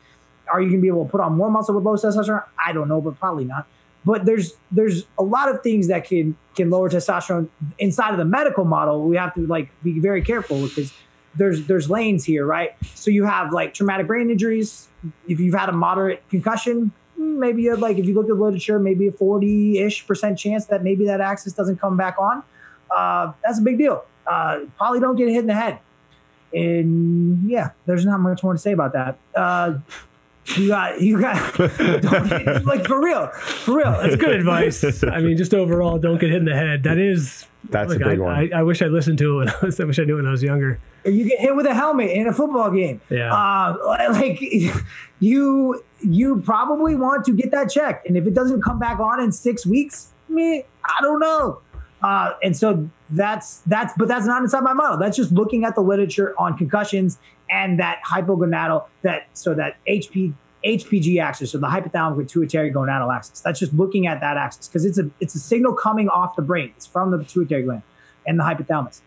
are 0.50 0.60
you 0.60 0.70
gonna 0.70 0.80
be 0.80 0.88
able 0.88 1.04
to 1.04 1.10
put 1.10 1.20
on 1.20 1.36
more 1.36 1.50
muscle 1.50 1.74
with 1.74 1.84
low 1.84 1.96
testosterone? 1.96 2.44
I 2.64 2.72
don't 2.72 2.88
know, 2.88 3.00
but 3.00 3.18
probably 3.18 3.44
not. 3.44 3.66
But 4.04 4.24
there's 4.24 4.54
there's 4.70 5.04
a 5.18 5.22
lot 5.22 5.48
of 5.50 5.62
things 5.62 5.88
that 5.88 6.04
can 6.04 6.36
can 6.56 6.70
lower 6.70 6.88
testosterone 6.88 7.48
inside 7.78 8.12
of 8.12 8.18
the 8.18 8.24
medical 8.24 8.64
model. 8.64 9.04
We 9.06 9.16
have 9.16 9.34
to 9.34 9.46
like 9.46 9.68
be 9.82 10.00
very 10.00 10.22
careful 10.22 10.66
because 10.66 10.92
there's 11.34 11.66
there's 11.66 11.88
lanes 11.88 12.24
here, 12.24 12.44
right? 12.44 12.72
So 12.94 13.10
you 13.10 13.24
have 13.24 13.52
like 13.52 13.74
traumatic 13.74 14.06
brain 14.06 14.30
injuries. 14.30 14.88
If 15.28 15.40
you've 15.40 15.54
had 15.54 15.68
a 15.68 15.72
moderate 15.72 16.22
concussion, 16.28 16.92
maybe 17.16 17.70
like 17.72 17.98
if 17.98 18.06
you 18.06 18.14
look 18.14 18.24
at 18.24 18.36
the 18.36 18.42
literature, 18.42 18.78
maybe 18.78 19.08
a 19.08 19.12
40-ish 19.12 20.06
percent 20.06 20.38
chance 20.38 20.66
that 20.66 20.82
maybe 20.82 21.06
that 21.06 21.20
axis 21.20 21.52
doesn't 21.52 21.80
come 21.80 21.96
back 21.96 22.16
on. 22.18 22.42
Uh, 22.94 23.32
that's 23.44 23.58
a 23.58 23.62
big 23.62 23.78
deal. 23.78 24.04
Uh, 24.26 24.60
probably 24.76 25.00
don't 25.00 25.16
get 25.16 25.28
hit 25.28 25.38
in 25.38 25.46
the 25.46 25.54
head. 25.54 25.78
And 26.52 27.48
yeah, 27.48 27.70
there's 27.86 28.04
not 28.04 28.18
much 28.20 28.42
more 28.42 28.52
to 28.52 28.58
say 28.58 28.72
about 28.72 28.92
that. 28.92 29.18
Uh, 29.34 29.78
you 30.56 30.68
got 30.68 31.00
you 31.00 31.20
got 31.20 31.54
don't 31.56 32.28
get- 32.28 32.64
like 32.64 32.86
for 32.86 33.00
real, 33.02 33.28
for 33.28 33.78
real. 33.78 33.92
That's 33.92 34.16
good 34.16 34.34
advice. 34.34 35.04
I 35.04 35.20
mean, 35.20 35.36
just 35.36 35.54
overall, 35.54 35.98
don't 35.98 36.18
get 36.20 36.30
hit 36.30 36.38
in 36.38 36.44
the 36.44 36.56
head. 36.56 36.82
That 36.84 36.98
is 36.98 37.46
That's 37.68 37.92
a 37.92 37.98
big 37.98 38.18
I, 38.18 38.22
one. 38.22 38.52
I, 38.52 38.60
I 38.60 38.62
wish 38.62 38.82
I 38.82 38.86
listened 38.86 39.18
to 39.18 39.32
it. 39.32 39.36
When 39.36 39.48
I, 39.48 39.54
was, 39.62 39.80
I 39.80 39.84
wish 39.84 39.98
I 39.98 40.04
knew 40.04 40.16
when 40.16 40.26
I 40.26 40.30
was 40.30 40.42
younger. 40.42 40.80
You 41.04 41.24
get 41.24 41.40
hit 41.40 41.56
with 41.56 41.66
a 41.66 41.74
helmet 41.74 42.10
in 42.10 42.26
a 42.26 42.32
football 42.32 42.70
game. 42.70 43.00
Yeah. 43.08 43.32
Uh, 43.32 43.76
like 44.10 44.40
you 45.20 45.82
you 46.02 46.40
probably 46.42 46.96
want 46.96 47.24
to 47.26 47.32
get 47.32 47.50
that 47.52 47.70
checked. 47.70 48.06
And 48.06 48.16
if 48.16 48.26
it 48.26 48.34
doesn't 48.34 48.62
come 48.62 48.78
back 48.78 48.98
on 49.00 49.20
in 49.20 49.32
six 49.32 49.64
weeks, 49.66 50.12
me, 50.28 50.64
I 50.84 51.00
don't 51.00 51.20
know. 51.20 51.60
Uh, 52.02 52.32
and 52.42 52.56
so 52.56 52.88
that's 53.10 53.58
that's 53.66 53.92
but 53.96 54.08
that's 54.08 54.24
not 54.26 54.42
inside 54.42 54.62
my 54.62 54.72
model. 54.72 54.96
That's 54.96 55.16
just 55.16 55.32
looking 55.32 55.64
at 55.64 55.74
the 55.74 55.82
literature 55.82 56.34
on 56.38 56.56
concussions 56.56 57.18
and 57.50 57.78
that 57.78 58.00
hypogonadal 58.04 58.86
that 59.02 59.28
so 59.34 59.54
that 59.54 59.76
HP 59.88 60.34
HPG 60.64 61.20
axis, 61.22 61.52
so 61.52 61.58
the 61.58 61.66
hypothalamic 61.66 62.18
pituitary 62.18 62.70
gonadal 62.70 63.14
axis. 63.14 63.40
That's 63.40 63.58
just 63.58 63.72
looking 63.72 64.06
at 64.06 64.20
that 64.20 64.36
axis 64.36 64.68
because 64.68 64.84
it's 64.84 64.98
a 64.98 65.10
it's 65.20 65.34
a 65.34 65.38
signal 65.38 65.72
coming 65.72 66.08
off 66.08 66.36
the 66.36 66.42
brain. 66.42 66.72
It's 66.76 66.86
from 66.86 67.10
the 67.10 67.18
pituitary 67.18 67.62
gland 67.62 67.82
and 68.26 68.38
the 68.38 68.44
hypothalamus. 68.44 69.00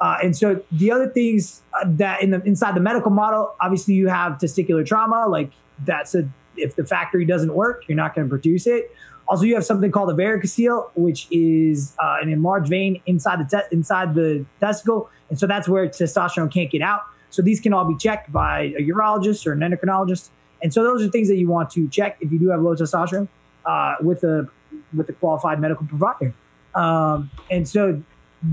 Uh, 0.00 0.16
and 0.22 0.36
so 0.36 0.62
the 0.72 0.90
other 0.90 1.08
things 1.08 1.62
uh, 1.74 1.84
that 1.86 2.22
in 2.22 2.30
the 2.30 2.42
inside 2.42 2.74
the 2.74 2.80
medical 2.80 3.10
model, 3.10 3.54
obviously 3.60 3.94
you 3.94 4.08
have 4.08 4.34
testicular 4.38 4.84
trauma, 4.84 5.26
like 5.28 5.50
that's 5.84 6.14
a 6.14 6.28
if 6.56 6.76
the 6.76 6.84
factory 6.84 7.24
doesn't 7.24 7.54
work, 7.54 7.84
you're 7.88 7.96
not 7.96 8.14
going 8.14 8.26
to 8.26 8.30
produce 8.30 8.66
it. 8.66 8.90
Also, 9.26 9.44
you 9.44 9.54
have 9.54 9.64
something 9.64 9.90
called 9.90 10.10
a 10.10 10.14
varicocele, 10.14 10.90
which 10.94 11.26
is 11.30 11.96
uh, 11.98 12.18
an 12.20 12.28
enlarged 12.28 12.68
vein 12.68 13.00
inside 13.06 13.38
the 13.38 13.56
te- 13.56 13.74
inside 13.74 14.14
the 14.14 14.44
testicle, 14.60 15.10
and 15.30 15.38
so 15.38 15.46
that's 15.46 15.68
where 15.68 15.86
testosterone 15.86 16.52
can't 16.52 16.70
get 16.70 16.82
out. 16.82 17.02
So 17.34 17.42
these 17.42 17.60
can 17.60 17.72
all 17.72 17.84
be 17.84 17.96
checked 17.96 18.32
by 18.32 18.74
a 18.78 18.82
urologist 18.82 19.46
or 19.46 19.52
an 19.52 19.60
endocrinologist, 19.60 20.30
And 20.62 20.72
so 20.72 20.82
those 20.82 21.02
are 21.02 21.10
things 21.10 21.28
that 21.28 21.36
you 21.36 21.48
want 21.48 21.70
to 21.70 21.88
check 21.88 22.16
if 22.20 22.32
you 22.32 22.38
do 22.38 22.48
have 22.48 22.62
low 22.62 22.74
testosterone 22.74 23.28
uh, 23.66 23.96
with 24.00 24.24
a 24.24 24.48
with 24.96 25.08
a 25.08 25.12
qualified 25.12 25.60
medical 25.60 25.86
provider. 25.86 26.32
Um, 26.74 27.30
and 27.50 27.68
so 27.68 28.02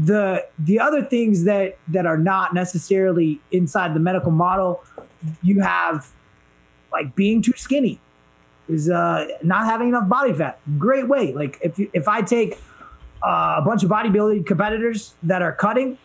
the 0.04 0.46
the 0.60 0.80
other 0.80 1.04
things 1.04 1.44
that 1.46 1.78
that 1.88 2.06
are 2.06 2.18
not 2.18 2.54
necessarily 2.54 3.40
inside 3.52 3.94
the 3.94 4.00
medical 4.00 4.32
model, 4.32 4.84
you 5.42 5.62
have 5.62 6.12
like 6.92 7.16
being 7.16 7.42
too 7.42 7.54
skinny 7.56 8.00
is 8.68 8.90
uh, 8.90 9.28
not 9.44 9.66
having 9.66 9.90
enough 9.90 10.08
body 10.08 10.34
fat. 10.34 10.60
Great 10.78 11.08
way. 11.08 11.34
Like 11.34 11.60
if 11.62 11.78
you, 11.78 11.90
if 11.94 12.08
I 12.08 12.22
take 12.22 12.58
uh, 13.24 13.56
a 13.58 13.62
bunch 13.66 13.84
of 13.84 13.90
bodybuilding 13.90 14.46
competitors 14.46 15.14
that 15.24 15.42
are 15.42 15.54
cutting, 15.54 15.98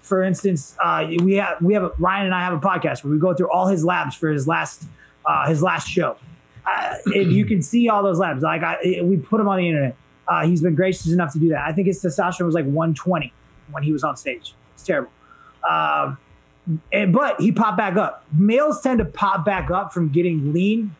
for 0.00 0.22
instance, 0.22 0.76
uh, 0.82 1.06
we 1.22 1.34
have 1.34 1.60
we 1.60 1.74
have 1.74 1.92
Ryan 1.98 2.26
and 2.26 2.34
I 2.34 2.44
have 2.44 2.52
a 2.52 2.60
podcast 2.60 3.02
where 3.02 3.12
we 3.12 3.18
go 3.18 3.34
through 3.34 3.50
all 3.50 3.66
his 3.66 3.84
labs 3.84 4.14
for 4.14 4.30
his 4.30 4.46
last 4.46 4.84
uh, 5.24 5.48
his 5.48 5.62
last 5.62 5.88
show. 5.88 6.16
Uh, 6.66 6.96
and 7.06 7.32
you 7.32 7.44
can 7.44 7.62
see 7.62 7.88
all 7.88 8.02
those 8.02 8.18
labs. 8.18 8.42
Like 8.42 8.62
I, 8.62 9.00
we 9.02 9.16
put 9.16 9.38
them 9.38 9.48
on 9.48 9.58
the 9.58 9.68
internet. 9.68 9.96
Uh, 10.28 10.46
he's 10.46 10.60
been 10.60 10.74
gracious 10.74 11.12
enough 11.12 11.32
to 11.34 11.38
do 11.38 11.48
that. 11.50 11.60
I 11.60 11.72
think 11.72 11.86
his 11.86 12.02
testosterone 12.02 12.46
was 12.46 12.54
like 12.54 12.64
120 12.64 13.32
when 13.70 13.82
he 13.82 13.92
was 13.92 14.02
on 14.02 14.16
stage. 14.16 14.54
It's 14.74 14.82
terrible. 14.82 15.10
Um, 15.68 16.18
and, 16.92 17.12
but 17.12 17.40
he 17.40 17.52
popped 17.52 17.76
back 17.76 17.96
up. 17.96 18.24
Males 18.32 18.80
tend 18.80 18.98
to 18.98 19.04
pop 19.04 19.44
back 19.44 19.70
up 19.70 19.92
from 19.92 20.08
getting 20.08 20.52
lean. 20.52 20.96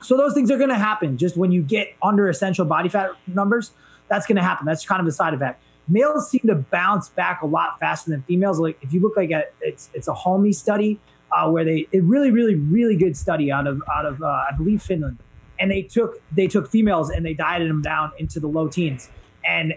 So 0.00 0.16
those 0.16 0.32
things 0.32 0.50
are 0.50 0.56
going 0.56 0.70
to 0.70 0.78
happen 0.78 1.18
just 1.18 1.36
when 1.36 1.52
you 1.52 1.62
get 1.62 1.94
under 2.02 2.28
essential 2.28 2.64
body 2.64 2.88
fat 2.88 3.10
numbers. 3.26 3.72
That's 4.08 4.26
going 4.26 4.36
to 4.36 4.42
happen. 4.42 4.66
That's 4.66 4.84
kind 4.86 5.00
of 5.00 5.06
a 5.06 5.12
side 5.12 5.34
effect. 5.34 5.62
Males 5.88 6.30
seem 6.30 6.42
to 6.46 6.54
bounce 6.54 7.10
back 7.10 7.42
a 7.42 7.46
lot 7.46 7.78
faster 7.78 8.10
than 8.10 8.22
females. 8.22 8.58
Like 8.58 8.78
if 8.82 8.92
you 8.92 9.00
look 9.00 9.16
like 9.16 9.30
a, 9.30 9.44
it's 9.60 9.90
it's 9.94 10.08
a 10.08 10.14
Hulmi 10.14 10.54
study 10.54 10.98
uh, 11.32 11.50
where 11.50 11.64
they 11.64 11.86
a 11.92 12.00
really 12.00 12.30
really 12.30 12.54
really 12.54 12.96
good 12.96 13.16
study 13.16 13.50
out 13.50 13.66
of 13.66 13.82
out 13.94 14.06
of 14.06 14.22
uh, 14.22 14.26
I 14.26 14.50
believe 14.56 14.82
Finland, 14.82 15.18
and 15.58 15.70
they 15.70 15.82
took 15.82 16.22
they 16.32 16.46
took 16.46 16.70
females 16.70 17.10
and 17.10 17.24
they 17.24 17.34
dieted 17.34 17.68
them 17.68 17.82
down 17.82 18.12
into 18.18 18.40
the 18.40 18.46
low 18.46 18.68
teens, 18.68 19.10
and 19.44 19.74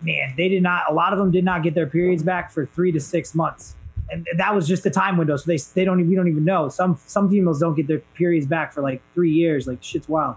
man, 0.00 0.34
they 0.36 0.48
did 0.48 0.62
not. 0.62 0.90
A 0.90 0.94
lot 0.94 1.12
of 1.12 1.18
them 1.18 1.30
did 1.30 1.44
not 1.44 1.62
get 1.62 1.74
their 1.74 1.86
periods 1.86 2.22
back 2.22 2.50
for 2.50 2.66
three 2.66 2.90
to 2.92 3.00
six 3.00 3.34
months, 3.34 3.76
and 4.10 4.26
that 4.36 4.54
was 4.54 4.66
just 4.66 4.82
the 4.82 4.90
time 4.90 5.16
window. 5.16 5.36
So 5.36 5.44
they 5.46 5.58
they 5.74 5.84
don't 5.84 6.06
we 6.08 6.14
don't 6.14 6.28
even 6.28 6.44
know. 6.44 6.68
Some 6.68 6.98
some 7.06 7.30
females 7.30 7.60
don't 7.60 7.74
get 7.74 7.86
their 7.86 8.00
periods 8.14 8.46
back 8.46 8.72
for 8.72 8.82
like 8.82 9.02
three 9.14 9.32
years. 9.32 9.66
Like 9.66 9.82
shit's 9.82 10.08
wild. 10.08 10.36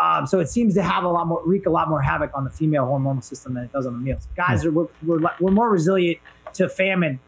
Um, 0.00 0.26
so 0.26 0.40
it 0.40 0.48
seems 0.48 0.74
to 0.74 0.82
have 0.82 1.04
a 1.04 1.08
lot 1.08 1.26
more 1.26 1.40
wreak 1.44 1.66
a 1.66 1.70
lot 1.70 1.88
more 1.88 2.02
havoc 2.02 2.30
on 2.34 2.44
the 2.44 2.50
female 2.50 2.84
hormonal 2.84 3.22
system 3.22 3.54
than 3.54 3.64
it 3.64 3.72
does 3.72 3.86
on 3.86 3.92
the 3.92 3.98
males. 3.98 4.26
Guys 4.36 4.64
are 4.64 4.70
we're, 4.70 4.88
we're, 5.04 5.20
we're 5.38 5.52
more 5.52 5.70
resilient 5.70 6.18
to 6.54 6.68
famine, 6.68 7.20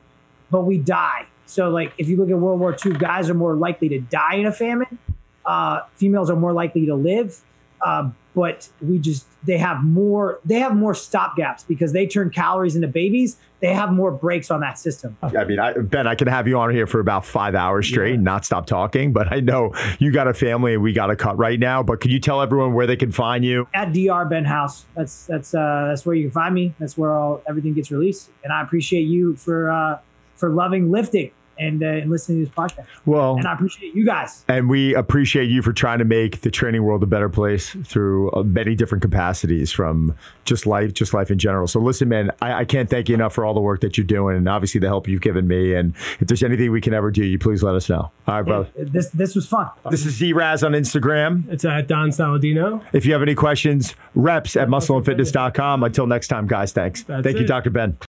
but 0.50 0.62
we 0.62 0.78
die. 0.78 1.26
So 1.46 1.70
like 1.70 1.92
if 1.96 2.08
you 2.08 2.16
look 2.16 2.28
at 2.28 2.38
World 2.38 2.58
War 2.58 2.76
II, 2.84 2.92
guys 2.94 3.30
are 3.30 3.34
more 3.34 3.54
likely 3.54 3.88
to 3.90 4.00
die 4.00 4.34
in 4.34 4.46
a 4.46 4.52
famine. 4.52 4.98
Uh, 5.44 5.82
females 5.94 6.28
are 6.28 6.36
more 6.36 6.52
likely 6.52 6.86
to 6.86 6.94
live. 6.96 7.40
Uh, 7.84 8.10
but 8.34 8.68
we 8.82 8.98
just 8.98 9.26
they 9.44 9.56
have 9.56 9.82
more 9.82 10.40
they 10.44 10.58
have 10.58 10.76
more 10.76 10.94
stop 10.94 11.36
gaps 11.36 11.64
because 11.64 11.92
they 11.92 12.06
turn 12.06 12.30
calories 12.30 12.76
into 12.76 12.86
babies. 12.86 13.38
They 13.60 13.72
have 13.72 13.90
more 13.90 14.10
breaks 14.10 14.50
on 14.50 14.60
that 14.60 14.78
system. 14.78 15.16
I 15.22 15.44
mean 15.44 15.58
I, 15.58 15.72
ben 15.72 16.06
i 16.06 16.14
can 16.14 16.28
have 16.28 16.46
you 16.46 16.58
on 16.58 16.70
here 16.70 16.86
for 16.86 17.00
about 17.00 17.24
five 17.24 17.54
hours 17.54 17.88
straight 17.88 18.10
yeah. 18.10 18.14
and 18.16 18.24
not 18.24 18.44
stop 18.44 18.66
talking 18.66 19.12
but 19.12 19.32
i 19.32 19.40
know 19.40 19.72
you 19.98 20.12
got 20.12 20.28
a 20.28 20.34
family 20.34 20.74
and 20.74 20.82
we 20.82 20.92
got 20.92 21.10
a 21.10 21.16
cut 21.16 21.38
right 21.38 21.58
now 21.58 21.82
but 21.82 22.00
could 22.00 22.10
you 22.10 22.20
tell 22.20 22.42
everyone 22.42 22.74
where 22.74 22.86
they 22.86 22.96
can 22.96 23.10
find 23.10 23.44
you? 23.44 23.66
At 23.74 23.94
dr 23.94 24.26
ben 24.26 24.44
house. 24.44 24.84
That's 24.94 25.24
that's 25.24 25.54
uh 25.54 25.86
that's 25.88 26.04
where 26.04 26.14
you 26.14 26.24
can 26.24 26.32
find 26.32 26.54
me. 26.54 26.74
That's 26.78 26.98
where 26.98 27.12
all 27.12 27.42
everything 27.48 27.72
gets 27.72 27.90
released. 27.90 28.30
And 28.44 28.52
i 28.52 28.60
appreciate 28.60 29.04
you 29.04 29.36
for 29.36 29.70
uh 29.70 29.98
for 30.36 30.50
loving 30.50 30.90
lifting 30.90 31.30
and, 31.58 31.82
uh, 31.82 31.86
and 31.86 32.10
listening 32.10 32.44
to 32.44 32.46
this 32.46 32.54
podcast. 32.54 32.86
Well, 33.04 33.36
and 33.36 33.46
I 33.46 33.54
appreciate 33.54 33.94
you 33.94 34.04
guys. 34.04 34.44
And 34.48 34.68
we 34.68 34.94
appreciate 34.94 35.50
you 35.50 35.62
for 35.62 35.72
trying 35.72 35.98
to 35.98 36.04
make 36.04 36.42
the 36.42 36.50
training 36.50 36.82
world 36.82 37.02
a 37.02 37.06
better 37.06 37.28
place 37.28 37.76
through 37.84 38.30
uh, 38.32 38.42
many 38.42 38.74
different 38.74 39.02
capacities 39.02 39.72
from 39.72 40.14
just 40.44 40.66
life, 40.66 40.92
just 40.92 41.14
life 41.14 41.30
in 41.30 41.38
general. 41.38 41.66
So 41.66 41.80
listen, 41.80 42.08
man, 42.08 42.30
I, 42.40 42.60
I, 42.60 42.64
can't 42.64 42.88
thank 42.88 43.08
you 43.08 43.14
enough 43.14 43.32
for 43.32 43.44
all 43.44 43.54
the 43.54 43.60
work 43.60 43.80
that 43.80 43.96
you're 43.96 44.06
doing 44.06 44.36
and 44.36 44.48
obviously 44.48 44.80
the 44.80 44.86
help 44.86 45.08
you've 45.08 45.20
given 45.20 45.48
me. 45.48 45.74
And 45.74 45.94
if 46.20 46.28
there's 46.28 46.42
anything 46.42 46.70
we 46.70 46.80
can 46.80 46.94
ever 46.94 47.10
do, 47.10 47.24
you 47.24 47.38
please 47.38 47.62
let 47.62 47.74
us 47.74 47.88
know. 47.88 48.10
All 48.26 48.34
right, 48.34 48.42
brother. 48.42 48.70
This, 48.76 49.10
this 49.10 49.34
was 49.34 49.46
fun. 49.46 49.68
This 49.90 50.06
is 50.06 50.14
Z-Raz 50.14 50.62
on 50.62 50.72
Instagram. 50.72 51.50
It's 51.50 51.64
at 51.64 51.88
Don 51.88 52.10
Saladino. 52.10 52.82
If 52.92 53.06
you 53.06 53.12
have 53.12 53.22
any 53.22 53.34
questions, 53.34 53.94
reps 54.14 54.56
at 54.56 54.68
muscleandfitness.com. 54.68 55.82
Until 55.82 56.06
next 56.06 56.28
time, 56.28 56.46
guys, 56.46 56.72
thanks. 56.72 57.02
That's 57.02 57.24
Thank 57.24 57.36
it. 57.36 57.42
you, 57.42 57.46
Dr. 57.46 57.70
Ben. 57.70 57.98